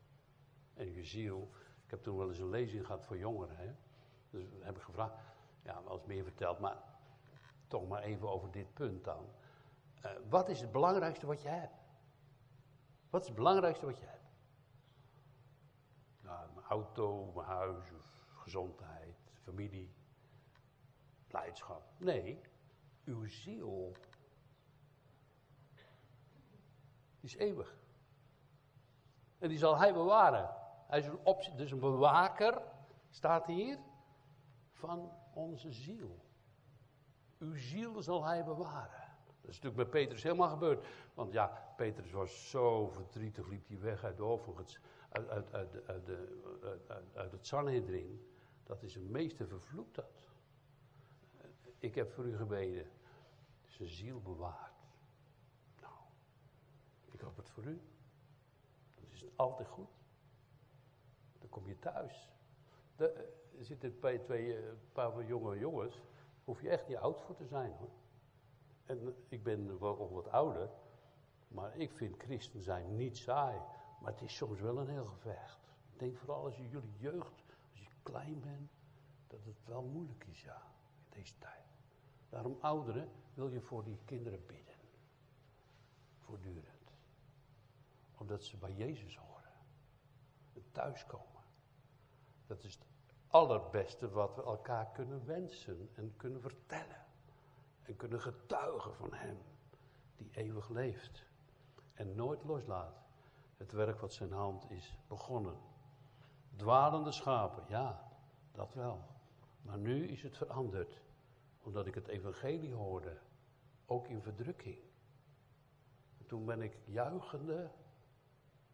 En 0.74 0.92
je 0.92 1.04
ziel, 1.04 1.50
ik 1.84 1.90
heb 1.90 2.02
toen 2.02 2.16
wel 2.16 2.28
eens 2.28 2.38
een 2.38 2.50
lezing 2.50 2.86
gehad 2.86 3.04
voor 3.04 3.18
jongeren. 3.18 3.56
Hè? 3.56 3.72
Dus 4.30 4.44
heb 4.60 4.76
ik 4.76 4.82
gevraagd, 4.82 5.14
ja, 5.62 5.82
wel 5.84 5.92
eens 5.92 6.06
meer 6.06 6.24
verteld, 6.24 6.58
maar 6.58 6.82
toch 7.66 7.88
maar 7.88 8.02
even 8.02 8.28
over 8.28 8.50
dit 8.50 8.74
punt 8.74 9.04
dan. 9.04 9.24
Uh, 10.04 10.10
wat 10.28 10.48
is 10.48 10.60
het 10.60 10.72
belangrijkste 10.72 11.26
wat 11.26 11.42
je 11.42 11.48
hebt? 11.48 11.81
Wat 13.12 13.20
is 13.20 13.26
het 13.26 13.36
belangrijkste 13.36 13.86
wat 13.86 13.98
je 13.98 14.04
hebt? 14.04 14.30
Nou, 16.20 16.52
mijn 16.54 16.66
auto, 16.66 17.32
mijn 17.34 17.46
huis, 17.46 17.86
gezondheid, 18.28 19.16
familie, 19.42 19.94
blijdschap. 21.26 21.82
Nee, 21.98 22.40
uw 23.04 23.28
ziel 23.28 23.92
die 27.20 27.30
is 27.30 27.36
eeuwig. 27.36 27.76
En 29.38 29.48
die 29.48 29.58
zal 29.58 29.78
hij 29.78 29.92
bewaren. 29.92 30.54
Hij 30.86 30.98
is 30.98 31.06
een, 31.06 31.56
dus 31.56 31.70
een 31.70 31.80
bewaker, 31.80 32.62
staat 33.10 33.46
hier, 33.46 33.78
van 34.72 35.12
onze 35.34 35.72
ziel. 35.72 36.24
Uw 37.38 37.56
ziel 37.56 38.02
zal 38.02 38.24
hij 38.24 38.44
bewaren. 38.44 39.01
Dat 39.42 39.50
is 39.50 39.60
natuurlijk 39.60 39.90
bij 39.90 40.02
Petrus 40.02 40.22
helemaal 40.22 40.48
gebeurd. 40.48 40.86
Want 41.14 41.32
ja, 41.32 41.74
Petrus 41.76 42.10
was 42.10 42.50
zo 42.50 42.88
verdrietig, 42.88 43.46
liep 43.46 43.68
hij 43.68 43.80
weg 43.80 44.04
uit 44.04 44.16
de 44.16 44.22
overigens, 44.22 44.78
uit, 45.08 45.28
uit, 45.28 45.52
uit, 45.52 46.06
de, 46.06 46.40
uit, 47.14 47.32
het 47.32 47.46
Sanhedrin. 47.46 48.26
Dat 48.64 48.82
is 48.82 48.94
een 48.94 49.10
meester 49.10 49.48
vervloekt 49.48 49.94
dat. 49.94 50.22
Ik 51.78 51.94
heb 51.94 52.12
voor 52.12 52.24
u 52.24 52.36
gebeden. 52.36 52.90
Zijn 53.66 53.88
ziel 53.88 54.20
bewaard. 54.20 54.86
Nou, 55.80 55.94
ik 57.10 57.20
hoop 57.20 57.36
het 57.36 57.50
voor 57.50 57.64
u. 57.64 57.80
Dan 58.94 59.04
is 59.10 59.20
het 59.20 59.30
altijd 59.36 59.68
goed. 59.68 59.90
Dan 61.38 61.48
kom 61.48 61.68
je 61.68 61.78
thuis. 61.78 62.32
er 62.96 63.64
zitten 63.64 64.00
bij 64.00 64.18
twee, 64.18 64.68
een 64.68 64.92
paar 64.92 65.24
jonge 65.24 65.58
jongens 65.58 66.02
hoef 66.44 66.60
je 66.60 66.68
echt 66.68 66.88
niet 66.88 66.96
oud 66.96 67.20
voor 67.20 67.34
te 67.34 67.46
zijn 67.46 67.72
hoor. 67.72 68.01
En 68.86 69.14
ik 69.28 69.42
ben 69.42 69.78
wel 69.80 70.12
wat 70.12 70.28
ouder, 70.28 70.70
maar 71.48 71.76
ik 71.76 71.92
vind 71.92 72.16
christen 72.16 72.62
zijn 72.62 72.96
niet 72.96 73.18
saai. 73.18 73.60
Maar 74.00 74.12
het 74.12 74.22
is 74.22 74.36
soms 74.36 74.60
wel 74.60 74.78
een 74.78 74.88
heel 74.88 75.06
gevecht. 75.06 75.58
Ik 75.92 75.98
denk 75.98 76.16
vooral 76.16 76.44
als 76.44 76.56
je 76.56 76.68
jullie 76.68 76.96
jeugd, 76.98 77.42
als 77.72 77.80
je 77.80 77.88
klein 78.02 78.40
bent, 78.40 78.70
dat 79.26 79.44
het 79.44 79.64
wel 79.64 79.82
moeilijk 79.82 80.24
is, 80.24 80.42
ja, 80.42 80.62
in 81.04 81.20
deze 81.20 81.38
tijd. 81.38 81.64
Daarom 82.28 82.58
ouderen 82.60 83.08
wil 83.34 83.48
je 83.48 83.60
voor 83.60 83.84
die 83.84 83.98
kinderen 84.04 84.46
bidden. 84.46 84.74
Voortdurend. 86.18 86.92
Omdat 88.18 88.44
ze 88.44 88.56
bij 88.56 88.72
Jezus 88.72 89.16
horen. 89.16 89.52
En 90.54 90.64
thuiskomen. 90.72 91.42
Dat 92.46 92.64
is 92.64 92.74
het 92.74 92.86
allerbeste 93.26 94.10
wat 94.10 94.34
we 94.34 94.42
elkaar 94.42 94.90
kunnen 94.92 95.26
wensen 95.26 95.90
en 95.94 96.14
kunnen 96.16 96.40
vertellen. 96.40 97.04
En 97.82 97.96
kunnen 97.96 98.20
getuigen 98.20 98.94
van 98.94 99.12
Hem, 99.12 99.38
die 100.16 100.30
eeuwig 100.32 100.68
leeft 100.68 101.24
en 101.94 102.14
nooit 102.14 102.44
loslaat. 102.44 103.02
Het 103.56 103.72
werk 103.72 104.00
wat 104.00 104.12
zijn 104.12 104.32
hand 104.32 104.70
is 104.70 104.98
begonnen. 105.08 105.56
Dwalende 106.56 107.12
schapen, 107.12 107.64
ja, 107.68 108.12
dat 108.52 108.74
wel. 108.74 109.04
Maar 109.62 109.78
nu 109.78 110.06
is 110.06 110.22
het 110.22 110.36
veranderd, 110.36 111.00
omdat 111.62 111.86
ik 111.86 111.94
het 111.94 112.06
evangelie 112.06 112.74
hoorde, 112.74 113.18
ook 113.86 114.08
in 114.08 114.22
verdrukking. 114.22 114.78
En 116.18 116.26
toen 116.26 116.44
ben 116.44 116.62
ik 116.62 116.78
juichende, 116.84 117.70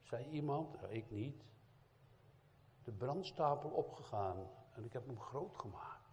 zei 0.02 0.28
iemand, 0.28 0.76
ik 0.88 1.10
niet, 1.10 1.44
de 2.84 2.92
brandstapel 2.92 3.70
opgegaan 3.70 4.48
en 4.72 4.84
ik 4.84 4.92
heb 4.92 5.06
hem 5.06 5.20
groot 5.20 5.56
gemaakt. 5.56 6.08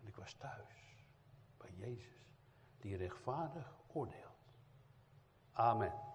En 0.00 0.06
ik 0.06 0.16
was 0.16 0.34
thuis 0.34 0.79
bij 1.60 1.70
Jezus, 1.76 2.26
die 2.78 2.96
rechtvaardig 2.96 3.72
oordeelt. 3.86 4.52
Amen. 5.52 6.09